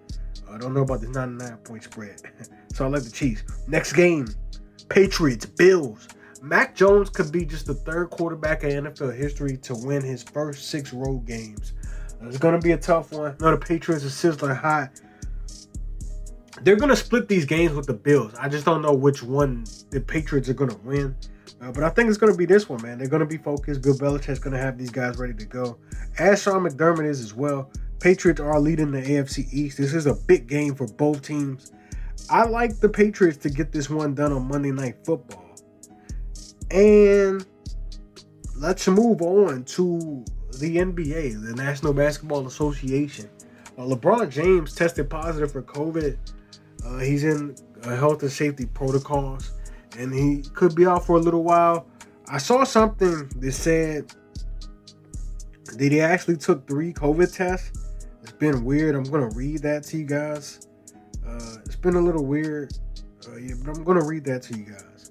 I 0.50 0.58
don't 0.58 0.74
know 0.74 0.82
about 0.82 1.00
this 1.00 1.10
99 1.10 1.56
point 1.58 1.82
spread, 1.82 2.22
so 2.72 2.84
I 2.84 2.88
like 2.88 3.02
the 3.02 3.10
Chiefs. 3.10 3.42
Next 3.66 3.92
game, 3.94 4.28
Patriots, 4.88 5.46
Bills. 5.46 6.08
Mac 6.40 6.74
Jones 6.76 7.08
could 7.08 7.32
be 7.32 7.44
just 7.44 7.66
the 7.66 7.74
third 7.74 8.10
quarterback 8.10 8.64
in 8.64 8.84
NFL 8.84 9.16
history 9.16 9.56
to 9.58 9.74
win 9.74 10.02
his 10.02 10.22
first 10.22 10.68
six 10.68 10.92
road 10.92 11.26
games. 11.26 11.72
It's 12.22 12.38
going 12.38 12.58
to 12.58 12.64
be 12.64 12.72
a 12.72 12.78
tough 12.78 13.12
one. 13.12 13.36
No, 13.40 13.50
the 13.50 13.58
Patriots 13.58 14.04
are 14.04 14.10
sizzling 14.10 14.54
hot. 14.54 15.00
They're 16.62 16.76
going 16.76 16.90
to 16.90 16.96
split 16.96 17.28
these 17.28 17.44
games 17.44 17.72
with 17.74 17.86
the 17.86 17.94
Bills. 17.94 18.34
I 18.40 18.48
just 18.48 18.64
don't 18.64 18.80
know 18.80 18.94
which 18.94 19.22
one 19.22 19.64
the 19.90 20.00
Patriots 20.00 20.48
are 20.48 20.54
going 20.54 20.70
to 20.70 20.78
win. 20.78 21.16
Uh, 21.60 21.72
but 21.72 21.82
I 21.82 21.88
think 21.90 22.08
it's 22.08 22.18
going 22.18 22.32
to 22.32 22.38
be 22.38 22.46
this 22.46 22.68
one, 22.68 22.80
man. 22.82 22.98
They're 22.98 23.08
going 23.08 23.20
to 23.20 23.26
be 23.26 23.38
focused. 23.38 23.82
Bill 23.82 23.94
Belichick's 23.94 24.38
going 24.38 24.52
to 24.54 24.60
have 24.60 24.78
these 24.78 24.90
guys 24.90 25.18
ready 25.18 25.34
to 25.34 25.44
go. 25.44 25.78
As 26.18 26.42
Sean 26.42 26.62
McDermott 26.64 27.06
is 27.06 27.20
as 27.20 27.34
well. 27.34 27.70
Patriots 28.00 28.40
are 28.40 28.60
leading 28.60 28.90
the 28.90 29.00
AFC 29.00 29.52
East. 29.52 29.78
This 29.78 29.94
is 29.94 30.06
a 30.06 30.14
big 30.14 30.46
game 30.46 30.74
for 30.74 30.86
both 30.86 31.22
teams. 31.22 31.72
I 32.30 32.44
like 32.44 32.78
the 32.80 32.88
Patriots 32.88 33.38
to 33.38 33.50
get 33.50 33.72
this 33.72 33.88
one 33.88 34.14
done 34.14 34.32
on 34.32 34.46
Monday 34.46 34.72
Night 34.72 34.96
Football. 35.04 35.56
And 36.70 37.44
let's 38.56 38.86
move 38.88 39.22
on 39.22 39.64
to 39.64 40.24
the 40.58 40.76
NBA, 40.76 41.42
the 41.44 41.54
National 41.54 41.92
Basketball 41.92 42.46
Association. 42.46 43.28
Uh, 43.76 43.82
LeBron 43.82 44.30
James 44.30 44.74
tested 44.74 45.10
positive 45.10 45.52
for 45.52 45.62
COVID. 45.62 46.16
Uh, 46.84 46.98
he's 46.98 47.24
in 47.24 47.56
uh, 47.82 47.96
health 47.96 48.22
and 48.22 48.30
safety 48.30 48.66
protocols, 48.66 49.52
and 49.98 50.12
he 50.12 50.42
could 50.54 50.74
be 50.74 50.86
out 50.86 51.04
for 51.04 51.16
a 51.16 51.20
little 51.20 51.42
while. 51.42 51.86
I 52.28 52.38
saw 52.38 52.64
something 52.64 53.28
that 53.36 53.52
said 53.52 54.12
that 55.76 55.92
he 55.92 56.00
actually 56.00 56.36
took 56.36 56.66
three 56.66 56.92
COVID 56.92 57.34
tests. 57.34 57.80
It's 58.22 58.32
been 58.32 58.64
weird. 58.64 58.94
I'm 58.94 59.04
gonna 59.04 59.30
read 59.30 59.62
that 59.62 59.84
to 59.84 59.98
you 59.98 60.04
guys. 60.04 60.68
Uh, 61.26 61.56
it's 61.64 61.76
been 61.76 61.96
a 61.96 62.00
little 62.00 62.24
weird, 62.24 62.72
uh, 63.28 63.36
yeah, 63.36 63.54
but 63.62 63.76
I'm 63.76 63.84
gonna 63.84 64.04
read 64.04 64.24
that 64.24 64.42
to 64.42 64.58
you 64.58 64.64
guys. 64.64 65.10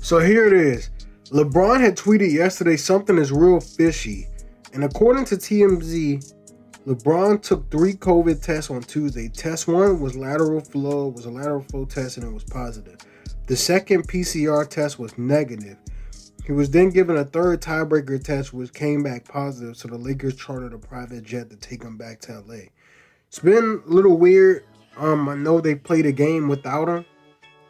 So 0.00 0.18
here 0.18 0.46
it 0.46 0.52
is. 0.52 0.90
LeBron 1.30 1.80
had 1.80 1.96
tweeted 1.96 2.32
yesterday 2.32 2.76
something 2.76 3.16
is 3.16 3.30
real 3.30 3.60
fishy. 3.60 4.26
And 4.72 4.84
according 4.84 5.24
to 5.26 5.36
TMZ, 5.36 6.34
LeBron 6.86 7.42
took 7.42 7.70
three 7.70 7.94
COVID 7.94 8.42
tests 8.42 8.70
on 8.70 8.82
Tuesday. 8.82 9.28
Test 9.28 9.68
one 9.68 10.00
was 10.00 10.16
lateral 10.16 10.60
flow, 10.60 11.08
was 11.08 11.26
a 11.26 11.30
lateral 11.30 11.62
flow 11.62 11.84
test, 11.84 12.16
and 12.16 12.26
it 12.26 12.32
was 12.32 12.44
positive. 12.44 12.96
The 13.46 13.56
second 13.56 14.08
PCR 14.08 14.68
test 14.68 14.98
was 14.98 15.16
negative. 15.18 15.76
He 16.46 16.52
was 16.52 16.70
then 16.70 16.90
given 16.90 17.16
a 17.16 17.24
third 17.24 17.60
tiebreaker 17.60 18.22
test, 18.22 18.54
which 18.54 18.72
came 18.72 19.02
back 19.02 19.26
positive. 19.28 19.76
So 19.76 19.88
the 19.88 19.98
Lakers 19.98 20.36
chartered 20.36 20.72
a 20.72 20.78
private 20.78 21.22
jet 21.22 21.50
to 21.50 21.56
take 21.56 21.82
him 21.82 21.96
back 21.96 22.20
to 22.22 22.40
LA. 22.40 22.70
It's 23.28 23.38
been 23.38 23.82
a 23.86 23.88
little 23.88 24.16
weird. 24.16 24.64
Um, 24.96 25.28
I 25.28 25.34
know 25.34 25.60
they 25.60 25.74
played 25.74 26.06
a 26.06 26.12
game 26.12 26.48
without 26.48 26.88
him. 26.88 27.04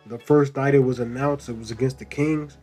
The 0.06 0.18
first 0.18 0.56
night 0.56 0.74
it 0.74 0.80
was 0.80 0.98
announced 0.98 1.48
it 1.48 1.58
was 1.58 1.70
against 1.70 1.98
the 1.98 2.04
Kings. 2.04 2.56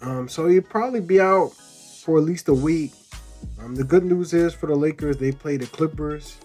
Um, 0.00 0.28
so 0.28 0.46
he'd 0.48 0.68
probably 0.68 1.00
be 1.00 1.20
out 1.20 1.52
for 1.52 2.18
at 2.18 2.24
least 2.24 2.48
a 2.48 2.54
week. 2.54 2.92
Um, 3.58 3.74
the 3.74 3.84
good 3.84 4.04
news 4.04 4.32
is 4.32 4.52
for 4.52 4.66
the 4.66 4.74
Lakers, 4.74 5.16
they 5.16 5.32
play 5.32 5.56
the 5.56 5.66
Clippers 5.66 6.38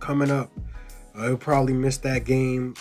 coming 0.00 0.30
up. 0.30 0.50
Uh, 1.14 1.28
he'll 1.28 1.36
probably 1.36 1.72
miss 1.72 1.98
that 1.98 2.24
game. 2.24 2.74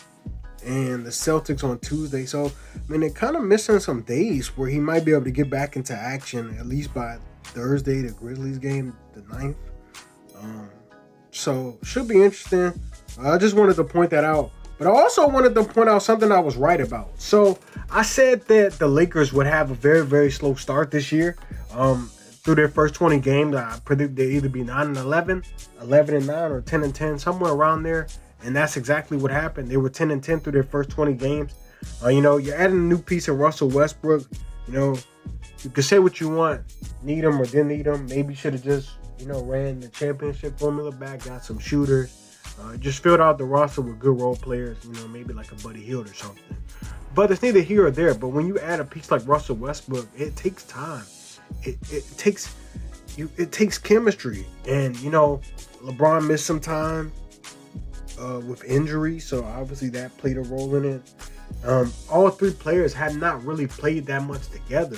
And 0.66 1.06
the 1.06 1.12
Celtics 1.12 1.64
on 1.64 1.80
Tuesday. 1.80 2.26
So, 2.26 2.46
I 2.48 2.92
mean, 2.92 3.02
they're 3.02 3.10
kind 3.10 3.36
of 3.36 3.44
missing 3.44 3.80
some 3.80 4.02
days 4.02 4.58
where 4.58 4.68
he 4.68 4.80
might 4.80 5.06
be 5.06 5.12
able 5.14 5.24
to 5.24 5.32
get 5.32 5.50
back 5.50 5.76
into 5.76 5.94
action, 5.94 6.58
at 6.60 6.66
least 6.66 6.94
by 6.94 7.20
Thursday, 7.44 8.02
the 8.02 8.12
Grizzlies 8.12 8.58
game, 8.58 8.96
the 9.14 9.22
9th. 9.22 9.56
Um, 10.36 10.70
so, 11.32 11.78
should 11.84 12.08
be 12.08 12.24
interesting. 12.24 12.74
I 13.20 13.38
just 13.38 13.56
wanted 13.56 13.76
to 13.78 13.84
point 13.84 14.10
that 14.12 14.24
out. 14.24 14.52
But 14.78 14.88
I 14.88 14.92
also 14.92 15.28
wanted 15.28 15.56
to 15.56 15.64
point 15.64 15.90
out 15.90 16.04
something 16.04 16.32
I 16.32 16.40
was 16.40 16.56
right 16.56 16.80
about. 16.80 17.20
So 17.20 17.58
I 17.90 18.04
said 18.04 18.44
that 18.48 18.74
the 18.74 18.88
Lakers 18.88 19.34
would 19.34 19.48
have 19.48 19.72
a 19.72 19.74
very, 19.74 20.06
very 20.06 20.30
slow 20.30 20.54
start 20.54 20.92
this 20.92 21.12
year. 21.12 21.36
Um, 21.72 22.12
through 22.48 22.56
their 22.56 22.70
first 22.70 22.96
20 22.96 23.20
games, 23.20 23.58
I 23.58 23.78
predict 23.84 24.16
they 24.16 24.28
either 24.28 24.48
be 24.48 24.64
9 24.64 24.88
and 24.88 24.96
11, 24.96 25.44
11 25.82 26.16
and 26.16 26.28
9, 26.28 26.52
or 26.54 26.62
10 26.62 26.84
and 26.84 26.96
10, 26.96 27.20
somewhere 27.20 27.52
around 27.52 27.84
there. 27.84 28.08
And 28.42 28.56
that's 28.56 28.78
exactly 28.78 29.18
what 29.18 29.32
happened. 29.32 29.70
They 29.70 29.76
were 29.76 29.90
10 29.90 30.12
and 30.12 30.24
10 30.24 30.40
through 30.40 30.54
their 30.54 30.64
first 30.64 30.90
20 30.90 31.14
games. 31.16 31.52
Uh, 32.02 32.08
you 32.08 32.22
know, 32.22 32.38
you're 32.38 32.56
adding 32.56 32.78
a 32.78 32.80
new 32.80 33.00
piece 33.00 33.28
of 33.28 33.38
Russell 33.38 33.68
Westbrook. 33.68 34.24
You 34.66 34.74
know, 34.74 34.98
you 35.62 35.70
can 35.72 35.84
say 35.84 36.00
what 36.00 36.22
you 36.22 36.30
want, 36.30 36.62
need 37.04 37.26
him 37.26 37.38
or 37.38 37.44
didn't 37.44 37.68
need 37.68 37.86
him. 37.86 38.06
Maybe 38.06 38.34
should 38.34 38.54
have 38.54 38.64
just, 38.64 38.92
you 39.20 39.26
know, 39.26 39.44
ran 39.44 39.82
the 39.82 39.90
championship 39.90 40.58
formula 40.58 40.94
back, 40.94 41.26
got 41.26 41.44
some 41.44 41.60
shooters 41.60 42.28
uh, 42.62 42.78
just 42.78 43.04
filled 43.04 43.22
out 43.22 43.38
the 43.38 43.46
roster 43.46 43.82
with 43.82 44.00
good 44.00 44.20
role 44.20 44.36
players, 44.36 44.78
you 44.84 44.94
know, 44.94 45.08
maybe 45.08 45.34
like 45.34 45.52
a 45.52 45.56
Buddy 45.56 45.82
Hield 45.82 46.10
or 46.10 46.14
something. 46.14 46.44
But 47.14 47.32
it's 47.32 47.42
neither 47.42 47.62
here 47.62 47.88
or 47.88 47.92
there. 47.92 48.14
But 48.14 48.30
when 48.30 48.48
you 48.48 48.58
add 48.60 48.80
a 48.80 48.86
piece 48.86 49.12
like 49.12 49.28
Russell 49.28 49.56
Westbrook, 49.56 50.08
it 50.16 50.36
takes 50.36 50.64
time. 50.64 51.04
It, 51.64 51.78
it 51.92 52.06
takes 52.18 52.56
you. 53.16 53.30
It 53.38 53.52
takes 53.52 53.78
chemistry, 53.78 54.46
and 54.68 54.98
you 55.00 55.10
know, 55.10 55.42
LeBron 55.84 56.28
missed 56.28 56.46
some 56.46 56.60
time 56.60 57.12
uh, 58.20 58.40
with 58.46 58.64
injury, 58.64 59.20
so 59.20 59.44
obviously 59.44 59.90
that 59.90 60.16
played 60.18 60.38
a 60.38 60.42
role 60.42 60.76
in 60.76 60.86
it. 60.86 61.02
Um, 61.64 61.94
all 62.10 62.30
three 62.30 62.52
players 62.52 62.94
had 62.94 63.16
not 63.16 63.44
really 63.44 63.68
played 63.68 64.06
that 64.08 64.24
much 64.24 64.48
together, 64.50 64.98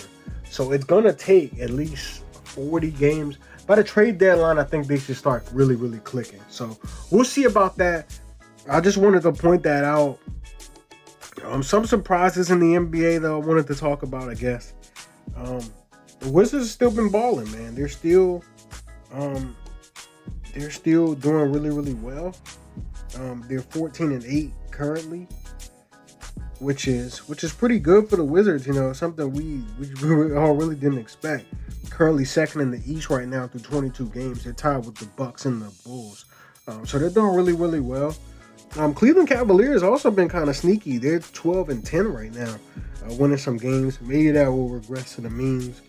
so 0.50 0.72
it's 0.72 0.84
gonna 0.84 1.14
take 1.14 1.60
at 1.60 1.70
least 1.70 2.24
40 2.44 2.92
games 2.92 3.38
by 3.70 3.76
the 3.76 3.84
trade 3.84 4.18
deadline, 4.18 4.58
I 4.58 4.64
think 4.64 4.88
they 4.88 4.98
should 4.98 5.16
start 5.16 5.48
really, 5.54 5.76
really 5.76 6.00
clicking. 6.00 6.40
So 6.50 6.76
we'll 7.12 7.24
see 7.24 7.44
about 7.44 7.78
that. 7.78 8.20
I 8.68 8.82
just 8.82 8.98
wanted 8.98 9.22
to 9.22 9.32
point 9.32 9.62
that 9.62 9.84
out. 9.84 10.18
Um, 11.46 11.62
some 11.62 11.86
surprises 11.86 12.50
in 12.50 12.60
the 12.60 12.74
NBA 12.74 13.22
though 13.22 13.40
I 13.40 13.46
wanted 13.46 13.68
to 13.68 13.76
talk 13.76 14.02
about, 14.02 14.28
I 14.28 14.34
guess. 14.34 14.74
Um, 15.36 15.62
the 16.20 16.30
Wizards 16.30 16.66
have 16.66 16.72
still 16.72 16.92
been 16.92 17.10
balling, 17.10 17.52
man. 17.52 17.76
They're 17.76 17.88
still, 17.88 18.44
um, 19.14 19.56
they're 20.54 20.72
still 20.72 21.16
doing 21.16 21.52
really, 21.52 21.70
really 21.70 21.94
well. 21.94 22.36
Um, 23.16 23.44
they're 23.48 23.62
14 23.62 24.12
and 24.12 24.24
8 24.24 24.52
currently, 24.72 25.28
which 26.60 26.88
is 26.88 27.28
which 27.28 27.44
is 27.44 27.54
pretty 27.54 27.80
good 27.80 28.10
for 28.10 28.16
the 28.16 28.24
Wizards. 28.24 28.68
You 28.68 28.74
know, 28.74 28.94
something 28.94 29.32
we 29.32 29.64
we 29.80 30.36
all 30.38 30.54
really 30.54 30.76
didn't 30.76 31.00
expect 31.00 31.46
currently 31.90 32.26
second 32.26 32.62
in 32.62 32.72
the 32.72 32.82
East 32.86 33.10
right 33.10 33.28
now 33.28 33.48
through 33.48 33.62
22 33.62 34.08
games. 34.10 34.44
They're 34.44 34.54
tied 34.54 34.86
with 34.86 34.96
the 34.96 35.06
Bucks 35.06 35.46
and 35.46 35.62
the 35.62 35.74
Bulls, 35.84 36.26
um, 36.68 36.86
so 36.86 37.00
they're 37.00 37.10
doing 37.10 37.36
really, 37.36 37.54
really 37.54 37.80
well. 37.80 38.16
Um, 38.78 38.94
Cleveland 38.94 39.28
Cavaliers 39.28 39.82
also 39.82 40.12
been 40.12 40.30
kind 40.30 40.48
of 40.48 40.56
sneaky. 40.56 40.98
They're 41.00 41.20
12 41.20 41.70
and 41.70 41.86
10 41.86 42.14
right 42.14 42.32
now, 42.34 42.56
uh, 43.04 43.14
winning 43.16 43.38
some 43.38 43.58
games. 43.58 44.00
Maybe 44.00 44.30
that 44.32 44.48
will 44.48 44.70
regress 44.70 45.16
to 45.16 45.22
the 45.22 45.30
means. 45.30 45.82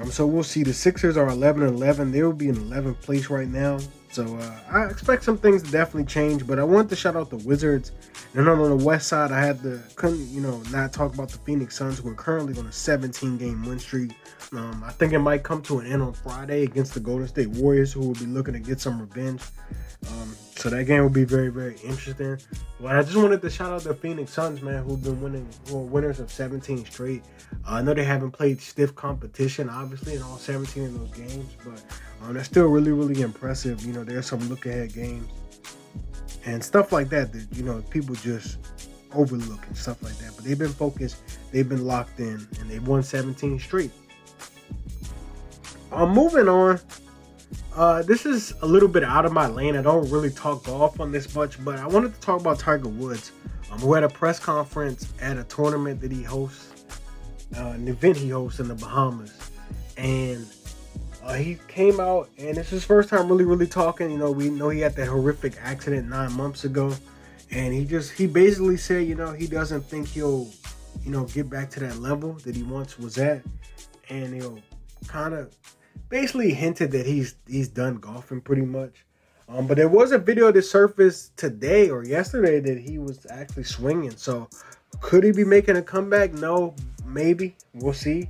Um, 0.00 0.10
so 0.10 0.26
we'll 0.26 0.42
see. 0.42 0.62
The 0.62 0.74
Sixers 0.74 1.16
are 1.16 1.28
11 1.28 1.62
and 1.62 1.76
11. 1.76 2.12
They 2.12 2.22
will 2.22 2.32
be 2.32 2.48
in 2.48 2.56
11th 2.56 3.00
place 3.00 3.30
right 3.30 3.48
now. 3.48 3.78
So 4.10 4.36
uh, 4.36 4.60
I 4.70 4.86
expect 4.86 5.22
some 5.22 5.36
things 5.36 5.62
to 5.62 5.70
definitely 5.70 6.06
change, 6.06 6.46
but 6.46 6.58
I 6.58 6.64
want 6.64 6.88
to 6.90 6.96
shout 6.96 7.14
out 7.14 7.28
the 7.28 7.36
Wizards. 7.36 7.92
And 8.34 8.48
on 8.48 8.58
the 8.78 8.84
West 8.84 9.08
Side, 9.08 9.32
I 9.32 9.40
had 9.40 9.62
to 9.62 9.80
couldn't 9.96 10.26
you 10.28 10.40
know 10.40 10.62
not 10.70 10.92
talk 10.92 11.12
about 11.14 11.28
the 11.28 11.38
Phoenix 11.38 11.76
Suns, 11.76 11.98
who 11.98 12.08
are 12.08 12.14
currently 12.14 12.58
on 12.58 12.66
a 12.66 12.72
17 12.72 13.36
game 13.36 13.64
win 13.66 13.78
streak. 13.78 14.12
Um, 14.52 14.82
I 14.84 14.92
think 14.92 15.12
it 15.12 15.18
might 15.18 15.42
come 15.42 15.60
to 15.62 15.78
an 15.78 15.86
end 15.86 16.02
on 16.02 16.14
Friday 16.14 16.62
against 16.62 16.94
the 16.94 17.00
Golden 17.00 17.28
State 17.28 17.48
Warriors, 17.48 17.92
who 17.92 18.00
will 18.00 18.14
be 18.14 18.26
looking 18.26 18.54
to 18.54 18.60
get 18.60 18.80
some 18.80 18.98
revenge. 18.98 19.42
Um, 20.08 20.34
so 20.58 20.70
that 20.70 20.84
game 20.84 21.02
will 21.02 21.08
be 21.08 21.24
very, 21.24 21.48
very 21.48 21.76
interesting. 21.84 22.38
But 22.80 22.96
I 22.96 23.02
just 23.02 23.16
wanted 23.16 23.40
to 23.42 23.50
shout 23.50 23.72
out 23.72 23.82
the 23.82 23.94
Phoenix 23.94 24.32
Suns, 24.32 24.60
man, 24.60 24.82
who've 24.82 25.02
been 25.02 25.20
winning, 25.20 25.48
winners 25.70 26.18
of 26.18 26.32
17 26.32 26.84
straight. 26.84 27.22
Uh, 27.66 27.74
I 27.74 27.82
know 27.82 27.94
they 27.94 28.04
haven't 28.04 28.32
played 28.32 28.60
stiff 28.60 28.94
competition, 28.94 29.68
obviously, 29.68 30.14
in 30.16 30.22
all 30.22 30.36
17 30.36 30.84
of 30.84 30.98
those 30.98 31.28
games, 31.28 31.54
but 31.64 31.82
um, 32.22 32.34
that's 32.34 32.48
still 32.48 32.66
really, 32.66 32.90
really 32.90 33.20
impressive. 33.20 33.84
You 33.84 33.92
know, 33.92 34.02
there's 34.02 34.26
some 34.26 34.40
look 34.48 34.66
ahead 34.66 34.92
games 34.92 35.28
and 36.44 36.62
stuff 36.64 36.92
like 36.92 37.08
that 37.10 37.32
that 37.32 37.46
you 37.52 37.62
know 37.62 37.82
people 37.90 38.14
just 38.16 38.58
overlook 39.14 39.64
and 39.66 39.76
stuff 39.76 40.02
like 40.02 40.16
that. 40.18 40.32
But 40.34 40.44
they've 40.44 40.58
been 40.58 40.68
focused, 40.68 41.22
they've 41.52 41.68
been 41.68 41.86
locked 41.86 42.18
in, 42.18 42.46
and 42.58 42.70
they've 42.70 42.86
won 42.86 43.02
17 43.02 43.60
straight. 43.60 43.92
I'm 45.92 46.10
uh, 46.10 46.14
moving 46.14 46.48
on. 46.48 46.80
Uh, 47.78 48.02
this 48.02 48.26
is 48.26 48.52
a 48.62 48.66
little 48.66 48.88
bit 48.88 49.04
out 49.04 49.24
of 49.24 49.32
my 49.32 49.46
lane. 49.46 49.76
I 49.76 49.82
don't 49.82 50.10
really 50.10 50.30
talk 50.30 50.64
golf 50.64 50.98
on 50.98 51.12
this 51.12 51.32
much, 51.32 51.64
but 51.64 51.78
I 51.78 51.86
wanted 51.86 52.12
to 52.12 52.20
talk 52.20 52.40
about 52.40 52.58
Tiger 52.58 52.88
Woods. 52.88 53.30
Um, 53.70 53.78
who 53.78 53.94
had 53.94 54.02
a 54.02 54.08
press 54.08 54.40
conference 54.40 55.12
at 55.20 55.36
a 55.36 55.44
tournament 55.44 56.00
that 56.00 56.10
he 56.10 56.24
hosts, 56.24 56.72
uh, 57.56 57.66
an 57.66 57.86
event 57.86 58.16
he 58.16 58.30
hosts 58.30 58.58
in 58.58 58.66
the 58.66 58.74
Bahamas, 58.74 59.32
and 59.96 60.44
uh, 61.22 61.34
he 61.34 61.56
came 61.68 62.00
out 62.00 62.30
and 62.36 62.58
it's 62.58 62.70
his 62.70 62.82
first 62.82 63.10
time 63.10 63.28
really, 63.28 63.44
really 63.44 63.68
talking. 63.68 64.10
You 64.10 64.18
know, 64.18 64.32
we 64.32 64.50
know 64.50 64.70
he 64.70 64.80
had 64.80 64.96
that 64.96 65.06
horrific 65.06 65.52
accident 65.62 66.08
nine 66.08 66.32
months 66.32 66.64
ago, 66.64 66.92
and 67.52 67.72
he 67.72 67.84
just 67.84 68.10
he 68.10 68.26
basically 68.26 68.76
said, 68.76 69.06
you 69.06 69.14
know, 69.14 69.32
he 69.32 69.46
doesn't 69.46 69.82
think 69.82 70.08
he'll, 70.08 70.48
you 71.04 71.12
know, 71.12 71.26
get 71.26 71.48
back 71.48 71.70
to 71.72 71.80
that 71.80 71.98
level 71.98 72.32
that 72.44 72.56
he 72.56 72.64
once 72.64 72.98
was 72.98 73.18
at, 73.18 73.42
and 74.08 74.34
he'll 74.34 74.58
kind 75.06 75.32
of 75.32 75.54
basically 76.08 76.52
hinted 76.52 76.92
that 76.92 77.06
he's 77.06 77.34
he's 77.46 77.68
done 77.68 77.96
golfing 77.96 78.40
pretty 78.40 78.62
much. 78.62 79.04
Um, 79.48 79.66
but 79.66 79.78
there 79.78 79.88
was 79.88 80.12
a 80.12 80.18
video 80.18 80.52
that 80.52 80.62
surfaced 80.62 81.36
today 81.36 81.88
or 81.88 82.04
yesterday 82.04 82.60
that 82.60 82.78
he 82.78 82.98
was 82.98 83.26
actually 83.30 83.64
swinging. 83.64 84.16
So 84.16 84.48
could 85.00 85.24
he 85.24 85.32
be 85.32 85.44
making 85.44 85.76
a 85.76 85.82
comeback? 85.82 86.32
No, 86.34 86.74
maybe. 87.06 87.56
We'll 87.72 87.94
see. 87.94 88.28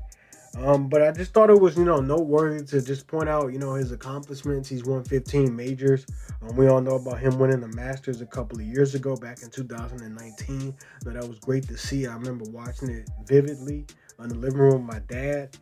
Um, 0.57 0.89
but 0.89 1.03
I 1.03 1.13
just 1.13 1.33
thought 1.33 1.51
it 1.51 1.61
was, 1.61 1.77
you 1.77 1.85
know, 1.85 2.01
noteworthy 2.01 2.65
to 2.67 2.81
just 2.81 3.07
point 3.07 3.29
out, 3.29 3.53
you 3.53 3.59
know, 3.59 3.75
his 3.75 3.93
accomplishments. 3.93 4.69
He's 4.69 4.85
won 4.85 5.05
15 5.05 5.55
majors. 5.55 6.07
Um, 6.43 6.57
we 6.57 6.69
all 6.69 6.81
know 6.81 6.97
about 6.97 7.21
him 7.21 7.39
winning 7.39 7.61
the 7.61 7.69
Masters 7.69 8.21
a 8.21 8.27
couple 8.27 8.59
of 8.59 8.67
years 8.67 8.95
ago, 8.95 9.15
back 9.17 9.43
in 9.43 9.51
2019. 9.51 10.75
So 11.05 11.11
that 11.11 11.29
was 11.29 11.39
great 11.39 11.69
to 11.69 11.77
see. 11.77 12.07
I 12.07 12.15
remember 12.15 12.45
watching 12.51 12.91
it 12.91 13.09
vividly 13.25 13.87
in 14.19 14.29
the 14.29 14.35
living 14.35 14.59
room 14.59 14.87
with 14.87 14.95
my 14.95 15.01
dad. 15.07 15.57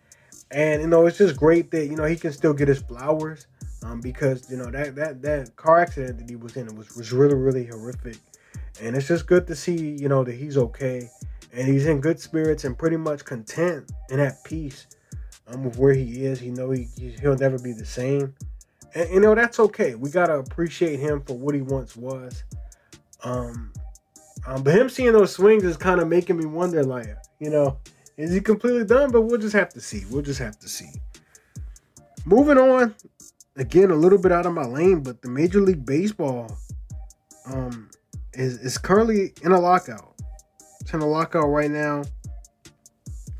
And 0.50 0.82
you 0.82 0.88
know, 0.88 1.06
it's 1.06 1.18
just 1.18 1.36
great 1.36 1.70
that 1.72 1.86
you 1.86 1.96
know 1.96 2.04
he 2.04 2.16
can 2.16 2.32
still 2.32 2.52
get 2.52 2.68
his 2.68 2.80
flowers, 2.80 3.46
um, 3.82 4.00
because 4.00 4.50
you 4.50 4.56
know 4.56 4.70
that 4.70 4.94
that 4.94 5.22
that 5.22 5.56
car 5.56 5.80
accident 5.80 6.18
that 6.18 6.30
he 6.30 6.36
was 6.36 6.56
in 6.56 6.74
was 6.76 6.94
was 6.96 7.12
really 7.12 7.34
really 7.34 7.66
horrific, 7.66 8.16
and 8.80 8.96
it's 8.96 9.08
just 9.08 9.26
good 9.26 9.46
to 9.48 9.56
see 9.56 9.76
you 9.76 10.08
know 10.08 10.22
that 10.24 10.34
he's 10.34 10.56
okay, 10.56 11.10
and 11.52 11.66
he's 11.66 11.86
in 11.86 12.00
good 12.00 12.20
spirits 12.20 12.64
and 12.64 12.78
pretty 12.78 12.96
much 12.96 13.24
content 13.24 13.90
and 14.10 14.20
at 14.20 14.42
peace, 14.44 14.86
um, 15.48 15.64
with 15.64 15.78
where 15.78 15.94
he 15.94 16.24
is. 16.24 16.38
He 16.38 16.50
know 16.50 16.70
he 16.70 16.88
he'll 17.20 17.36
never 17.36 17.58
be 17.58 17.72
the 17.72 17.86
same, 17.86 18.34
and 18.94 19.10
you 19.10 19.20
know 19.20 19.34
that's 19.34 19.58
okay. 19.58 19.96
We 19.96 20.10
gotta 20.10 20.38
appreciate 20.38 21.00
him 21.00 21.22
for 21.22 21.36
what 21.36 21.54
he 21.54 21.62
once 21.62 21.96
was. 21.96 22.44
Um, 23.24 23.72
um, 24.46 24.62
but 24.62 24.74
him 24.74 24.88
seeing 24.88 25.12
those 25.12 25.32
swings 25.32 25.64
is 25.64 25.76
kind 25.76 26.00
of 26.00 26.08
making 26.08 26.36
me 26.36 26.46
wonder, 26.46 26.84
like, 26.84 27.16
you 27.40 27.50
know, 27.50 27.78
is 28.16 28.32
he 28.32 28.40
completely 28.40 28.84
done? 28.84 29.10
But 29.10 29.22
we'll 29.22 29.40
just 29.40 29.54
have 29.54 29.70
to 29.70 29.80
see. 29.80 30.04
We'll 30.10 30.22
just 30.22 30.40
have 30.40 30.58
to 30.60 30.68
see. 30.68 30.90
Moving 32.24 32.58
on, 32.58 32.94
again, 33.56 33.90
a 33.90 33.94
little 33.94 34.18
bit 34.18 34.32
out 34.32 34.46
of 34.46 34.52
my 34.52 34.64
lane, 34.64 35.02
but 35.02 35.22
the 35.22 35.28
Major 35.28 35.60
League 35.60 35.84
Baseball 35.86 36.56
um, 37.46 37.90
is, 38.32 38.58
is 38.58 38.78
currently 38.78 39.32
in 39.42 39.52
a 39.52 39.60
lockout. 39.60 40.14
It's 40.80 40.92
in 40.92 41.00
a 41.00 41.06
lockout 41.06 41.46
right 41.46 41.70
now. 41.70 42.04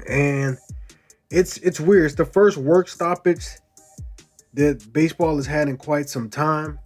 And 0.08 0.58
it's 1.30 1.56
it's 1.58 1.80
weird. 1.80 2.06
It's 2.06 2.14
the 2.14 2.24
first 2.24 2.56
work 2.56 2.88
stoppage 2.88 3.46
that 4.54 4.92
baseball 4.92 5.36
has 5.36 5.46
had 5.46 5.68
in 5.68 5.76
quite 5.76 6.08
some 6.08 6.30
time. 6.30 6.78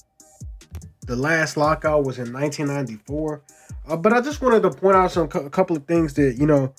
The 1.06 1.16
last 1.16 1.56
lockout 1.56 2.04
was 2.04 2.18
in 2.18 2.32
1994. 2.32 3.42
Uh, 3.88 3.96
but 3.96 4.12
I 4.12 4.20
just 4.20 4.40
wanted 4.40 4.62
to 4.62 4.70
point 4.70 4.96
out 4.96 5.10
some 5.10 5.28
a 5.34 5.50
couple 5.50 5.76
of 5.76 5.84
things 5.86 6.14
that 6.14 6.36
you 6.38 6.46
know 6.46 6.72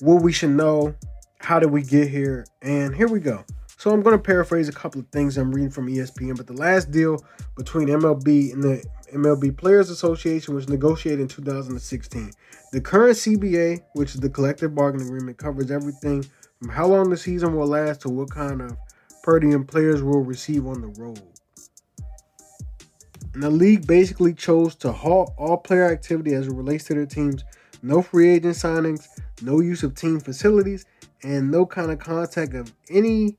what 0.00 0.22
we 0.22 0.32
should 0.32 0.50
know, 0.50 0.94
how 1.38 1.58
did 1.58 1.70
we 1.70 1.82
get 1.82 2.08
here, 2.08 2.46
and 2.62 2.94
here 2.94 3.08
we 3.08 3.20
go. 3.20 3.44
So 3.76 3.90
I'm 3.90 4.02
going 4.02 4.16
to 4.16 4.22
paraphrase 4.22 4.68
a 4.68 4.72
couple 4.72 5.00
of 5.00 5.08
things 5.08 5.38
I'm 5.38 5.52
reading 5.52 5.70
from 5.70 5.88
ESPN, 5.88 6.36
but 6.36 6.46
the 6.46 6.52
last 6.52 6.90
deal 6.90 7.24
between 7.56 7.88
MLB 7.88 8.52
and 8.52 8.62
the 8.62 8.84
MLB 9.14 9.56
Players 9.56 9.88
Association 9.88 10.54
was 10.54 10.68
negotiated 10.68 11.20
in 11.20 11.28
2016. 11.28 12.30
The 12.72 12.80
current 12.80 13.16
CBA, 13.16 13.82
which 13.94 14.14
is 14.14 14.20
the 14.20 14.28
collective 14.28 14.74
bargaining 14.74 15.06
agreement, 15.06 15.38
covers 15.38 15.70
everything 15.70 16.24
from 16.58 16.68
how 16.68 16.88
long 16.88 17.08
the 17.08 17.16
season 17.16 17.56
will 17.56 17.66
last 17.66 18.02
to 18.02 18.10
what 18.10 18.30
kind 18.30 18.60
of 18.60 18.76
per 19.22 19.40
diem 19.40 19.64
players 19.64 20.02
will 20.02 20.20
receive 20.20 20.66
on 20.66 20.82
the 20.82 20.88
road. 21.00 21.22
And 23.32 23.42
the 23.42 23.50
league 23.50 23.86
basically 23.86 24.34
chose 24.34 24.74
to 24.76 24.92
halt 24.92 25.32
all 25.38 25.56
player 25.56 25.90
activity 25.90 26.34
as 26.34 26.48
it 26.48 26.52
relates 26.52 26.84
to 26.84 26.94
their 26.94 27.06
teams 27.06 27.44
no 27.82 28.02
free 28.02 28.28
agent 28.30 28.56
signings, 28.56 29.08
no 29.42 29.60
use 29.60 29.82
of 29.82 29.94
team 29.94 30.20
facilities, 30.20 30.84
and 31.22 31.50
no 31.50 31.66
kind 31.66 31.90
of 31.90 31.98
contact 31.98 32.54
of 32.54 32.72
any 32.88 33.36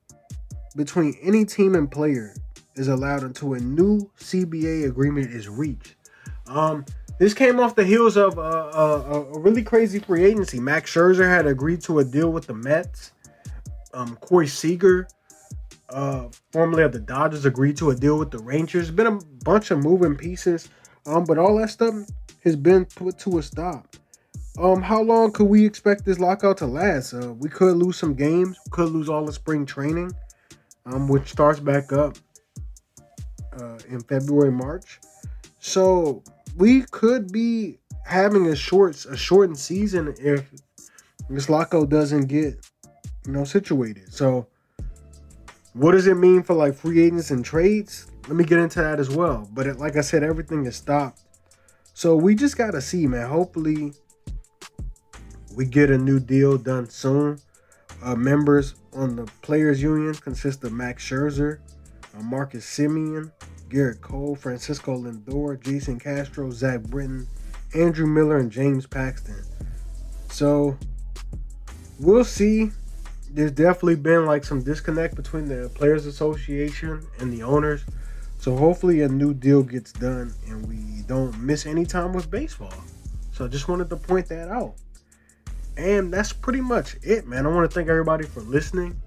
between 0.75 1.15
any 1.21 1.45
team 1.45 1.75
and 1.75 1.91
player 1.91 2.33
is 2.75 2.87
allowed 2.87 3.23
until 3.23 3.53
a 3.53 3.59
new 3.59 4.09
CBA 4.19 4.87
agreement 4.87 5.31
is 5.31 5.49
reached. 5.49 5.95
Um, 6.47 6.85
this 7.19 7.33
came 7.33 7.59
off 7.59 7.75
the 7.75 7.83
heels 7.83 8.17
of 8.17 8.37
a, 8.37 8.41
a, 8.41 9.01
a, 9.13 9.39
really 9.39 9.63
crazy 9.63 9.99
free 9.99 10.25
agency. 10.25 10.59
Max 10.59 10.91
Scherzer 10.91 11.27
had 11.29 11.45
agreed 11.45 11.81
to 11.81 11.99
a 11.99 12.03
deal 12.03 12.31
with 12.31 12.47
the 12.47 12.53
Mets. 12.53 13.11
Um, 13.93 14.15
Corey 14.21 14.47
Seager, 14.47 15.07
uh, 15.89 16.29
formerly 16.51 16.83
of 16.83 16.93
the 16.93 16.99
Dodgers, 16.99 17.45
agreed 17.45 17.77
to 17.77 17.91
a 17.91 17.95
deal 17.95 18.17
with 18.17 18.31
the 18.31 18.39
Rangers. 18.39 18.89
Been 18.89 19.07
a 19.07 19.19
bunch 19.43 19.69
of 19.69 19.83
moving 19.83 20.15
pieces, 20.15 20.69
um, 21.05 21.25
but 21.25 21.37
all 21.37 21.57
that 21.57 21.69
stuff 21.69 21.93
has 22.43 22.55
been 22.55 22.85
put 22.85 23.19
to 23.19 23.37
a 23.37 23.43
stop. 23.43 23.95
Um, 24.57 24.81
how 24.81 25.01
long 25.01 25.31
could 25.31 25.45
we 25.45 25.65
expect 25.65 26.03
this 26.03 26.19
lockout 26.19 26.57
to 26.57 26.67
last? 26.67 27.13
Uh, 27.13 27.33
we 27.33 27.49
could 27.49 27.77
lose 27.77 27.97
some 27.97 28.13
games. 28.13 28.57
Could 28.69 28.89
lose 28.89 29.07
all 29.07 29.25
the 29.25 29.31
spring 29.31 29.65
training, 29.65 30.11
um, 30.85 31.07
which 31.07 31.29
starts 31.29 31.59
back 31.59 31.93
up 31.93 32.17
uh, 33.59 33.79
in 33.87 34.01
February, 34.01 34.51
March. 34.51 34.99
So 35.59 36.21
we 36.57 36.81
could 36.81 37.31
be 37.31 37.79
having 38.05 38.47
a 38.47 38.55
short, 38.55 39.05
a 39.05 39.15
shortened 39.15 39.57
season 39.57 40.13
if 40.19 40.51
this 41.29 41.49
lockout 41.49 41.89
doesn't 41.89 42.25
get, 42.27 42.59
you 43.25 43.31
know, 43.31 43.45
situated. 43.45 44.13
So, 44.13 44.47
what 45.73 45.93
does 45.93 46.07
it 46.07 46.15
mean 46.15 46.43
for 46.43 46.53
like 46.53 46.75
free 46.75 47.01
agents 47.01 47.31
and 47.31 47.45
trades? 47.45 48.07
Let 48.27 48.35
me 48.35 48.43
get 48.43 48.59
into 48.59 48.81
that 48.81 48.99
as 48.99 49.09
well. 49.09 49.47
But 49.53 49.67
it, 49.67 49.77
like 49.77 49.95
I 49.95 50.01
said, 50.01 50.23
everything 50.23 50.65
is 50.65 50.75
stopped. 50.75 51.21
So 51.93 52.15
we 52.15 52.35
just 52.35 52.57
gotta 52.57 52.81
see, 52.81 53.07
man. 53.07 53.29
Hopefully 53.29 53.93
we 55.55 55.65
get 55.65 55.89
a 55.89 55.97
new 55.97 56.19
deal 56.19 56.57
done 56.57 56.89
soon. 56.89 57.39
Uh, 58.03 58.15
members 58.15 58.75
on 58.93 59.15
the 59.15 59.25
Players 59.41 59.81
Union 59.81 60.13
consist 60.15 60.63
of 60.63 60.73
Max 60.73 61.07
Scherzer, 61.07 61.59
uh, 62.17 62.21
Marcus 62.21 62.65
Semien, 62.65 63.31
Gerrit 63.69 64.01
Cole, 64.01 64.35
Francisco 64.35 64.97
Lindor, 64.97 65.61
Jason 65.63 65.99
Castro, 65.99 66.49
Zach 66.51 66.81
Britton, 66.81 67.27
Andrew 67.75 68.07
Miller, 68.07 68.37
and 68.37 68.51
James 68.51 68.85
Paxton. 68.85 69.43
So 70.29 70.77
we'll 71.99 72.25
see. 72.25 72.71
There's 73.29 73.51
definitely 73.51 73.95
been 73.95 74.25
like 74.25 74.43
some 74.43 74.61
disconnect 74.61 75.15
between 75.15 75.45
the 75.45 75.69
Players 75.73 76.05
Association 76.05 77.05
and 77.19 77.31
the 77.31 77.43
owners. 77.43 77.85
So 78.39 78.57
hopefully 78.57 79.03
a 79.03 79.07
new 79.07 79.33
deal 79.33 79.63
gets 79.63 79.93
done 79.93 80.33
and 80.47 80.67
we 80.67 81.03
don't 81.03 81.39
miss 81.39 81.65
any 81.65 81.85
time 81.85 82.11
with 82.11 82.29
baseball. 82.29 82.73
So 83.31 83.45
I 83.45 83.47
just 83.47 83.67
wanted 83.67 83.89
to 83.91 83.95
point 83.95 84.27
that 84.29 84.49
out. 84.49 84.73
And 85.77 86.13
that's 86.13 86.33
pretty 86.33 86.61
much 86.61 86.97
it, 87.01 87.27
man. 87.27 87.45
I 87.45 87.49
want 87.49 87.69
to 87.69 87.73
thank 87.73 87.89
everybody 87.89 88.25
for 88.25 88.41
listening. 88.41 89.01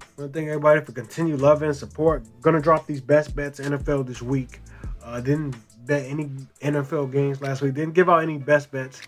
I 0.00 0.20
want 0.20 0.32
to 0.32 0.38
thank 0.38 0.48
everybody 0.48 0.80
for 0.82 0.92
continued 0.92 1.40
love 1.40 1.62
and 1.62 1.74
support. 1.74 2.24
Gonna 2.42 2.60
drop 2.60 2.86
these 2.86 3.00
best 3.00 3.34
bets 3.34 3.60
NFL 3.60 4.06
this 4.06 4.22
week. 4.22 4.60
Uh, 5.02 5.20
didn't 5.20 5.56
bet 5.86 6.04
any 6.06 6.26
NFL 6.60 7.10
games 7.10 7.40
last 7.40 7.62
week. 7.62 7.74
Didn't 7.74 7.94
give 7.94 8.08
out 8.10 8.22
any 8.22 8.38
best 8.38 8.70
bets. 8.70 9.02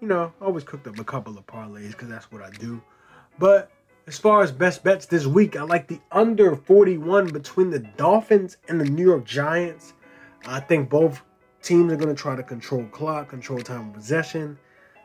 You 0.00 0.08
know, 0.08 0.32
always 0.40 0.64
cooked 0.64 0.86
up 0.86 0.98
a 0.98 1.04
couple 1.04 1.36
of 1.38 1.46
parlays 1.46 1.90
because 1.90 2.08
that's 2.08 2.32
what 2.32 2.42
I 2.42 2.50
do. 2.50 2.80
But 3.38 3.70
As 4.08 4.18
far 4.18 4.42
as 4.42 4.50
best 4.50 4.82
bets 4.82 5.04
this 5.04 5.26
week, 5.26 5.54
I 5.54 5.62
like 5.64 5.86
the 5.86 6.00
under 6.12 6.56
41 6.56 7.26
between 7.28 7.68
the 7.68 7.80
Dolphins 7.80 8.56
and 8.68 8.80
the 8.80 8.86
New 8.86 9.04
York 9.04 9.26
Giants. 9.26 9.92
I 10.46 10.60
think 10.60 10.88
both 10.88 11.20
teams 11.62 11.92
are 11.92 11.96
going 11.96 12.14
to 12.16 12.20
try 12.20 12.34
to 12.34 12.42
control 12.42 12.84
clock, 12.86 13.28
control 13.28 13.58
time 13.60 13.90
of 13.90 13.94
possession, 13.94 14.58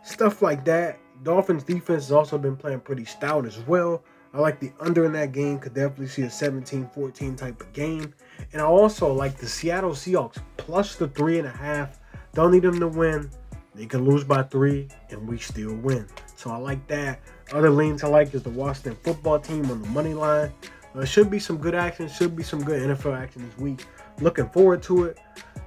stuff 0.05 0.41
like 0.41 0.63
that. 0.65 0.99
Dolphins 1.21 1.63
defense 1.63 2.05
has 2.05 2.11
also 2.11 2.37
been 2.37 2.55
playing 2.55 2.81
pretty 2.81 3.05
stout 3.05 3.45
as 3.45 3.59
well. 3.59 4.03
I 4.33 4.39
like 4.39 4.59
the 4.59 4.71
under 4.79 5.05
in 5.05 5.11
that 5.13 5.31
game. 5.31 5.59
Could 5.59 5.75
definitely 5.75 6.07
see 6.07 6.23
a 6.23 6.27
17-14 6.27 7.37
type 7.37 7.61
of 7.61 7.71
game. 7.71 8.13
And 8.51 8.61
I 8.61 8.65
also 8.65 9.13
like 9.13 9.37
the 9.37 9.47
Seattle 9.47 9.91
Seahawks 9.91 10.41
plus 10.57 10.95
the 10.95 11.07
three 11.07 11.37
and 11.37 11.47
a 11.47 11.51
half. 11.51 11.99
Don't 12.33 12.51
need 12.51 12.63
them 12.63 12.79
to 12.79 12.87
win. 12.87 13.29
They 13.75 13.85
can 13.85 14.05
lose 14.05 14.23
by 14.23 14.43
three, 14.43 14.87
and 15.09 15.27
we 15.27 15.37
still 15.37 15.75
win. 15.75 16.07
So 16.35 16.51
I 16.51 16.57
like 16.57 16.85
that. 16.87 17.19
Other 17.51 17.69
leans 17.69 18.03
I 18.03 18.07
like 18.07 18.33
is 18.33 18.43
the 18.43 18.49
Washington 18.49 18.97
football 19.03 19.39
team 19.39 19.69
on 19.69 19.81
the 19.81 19.87
money 19.89 20.13
line. 20.13 20.51
Uh, 20.95 21.05
should 21.05 21.29
be 21.29 21.39
some 21.39 21.57
good 21.57 21.73
action. 21.73 22.07
Should 22.07 22.35
be 22.35 22.43
some 22.43 22.63
good 22.63 22.81
NFL 22.81 23.17
action 23.17 23.47
this 23.47 23.57
week. 23.57 23.85
Looking 24.19 24.47
forward 24.49 24.83
to 24.83 25.05
it. 25.05 25.19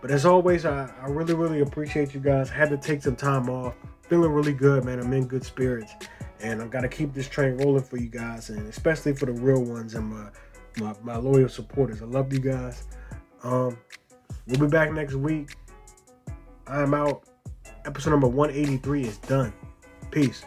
But 0.06 0.14
as 0.14 0.24
always, 0.24 0.64
I, 0.64 0.88
I 1.02 1.06
really, 1.08 1.34
really 1.34 1.62
appreciate 1.62 2.14
you 2.14 2.20
guys. 2.20 2.52
I 2.52 2.54
had 2.54 2.70
to 2.70 2.76
take 2.76 3.02
some 3.02 3.16
time 3.16 3.50
off. 3.50 3.74
Feeling 4.02 4.30
really 4.30 4.52
good, 4.52 4.84
man. 4.84 5.00
I'm 5.00 5.12
in 5.12 5.26
good 5.26 5.42
spirits. 5.42 5.94
And 6.38 6.62
I've 6.62 6.70
got 6.70 6.82
to 6.82 6.88
keep 6.88 7.12
this 7.12 7.28
train 7.28 7.56
rolling 7.56 7.82
for 7.82 7.96
you 7.96 8.08
guys, 8.08 8.50
and 8.50 8.68
especially 8.68 9.14
for 9.14 9.26
the 9.26 9.32
real 9.32 9.64
ones 9.64 9.96
and 9.96 10.08
my 10.08 10.28
my, 10.78 10.94
my 11.02 11.16
loyal 11.16 11.48
supporters. 11.48 12.02
I 12.02 12.04
love 12.04 12.32
you 12.32 12.38
guys. 12.38 12.84
Um, 13.42 13.76
we'll 14.46 14.60
be 14.60 14.68
back 14.68 14.92
next 14.92 15.14
week. 15.14 15.56
I'm 16.68 16.94
out. 16.94 17.24
Episode 17.84 18.10
number 18.10 18.28
183 18.28 19.02
is 19.02 19.18
done. 19.18 19.52
Peace. 20.12 20.44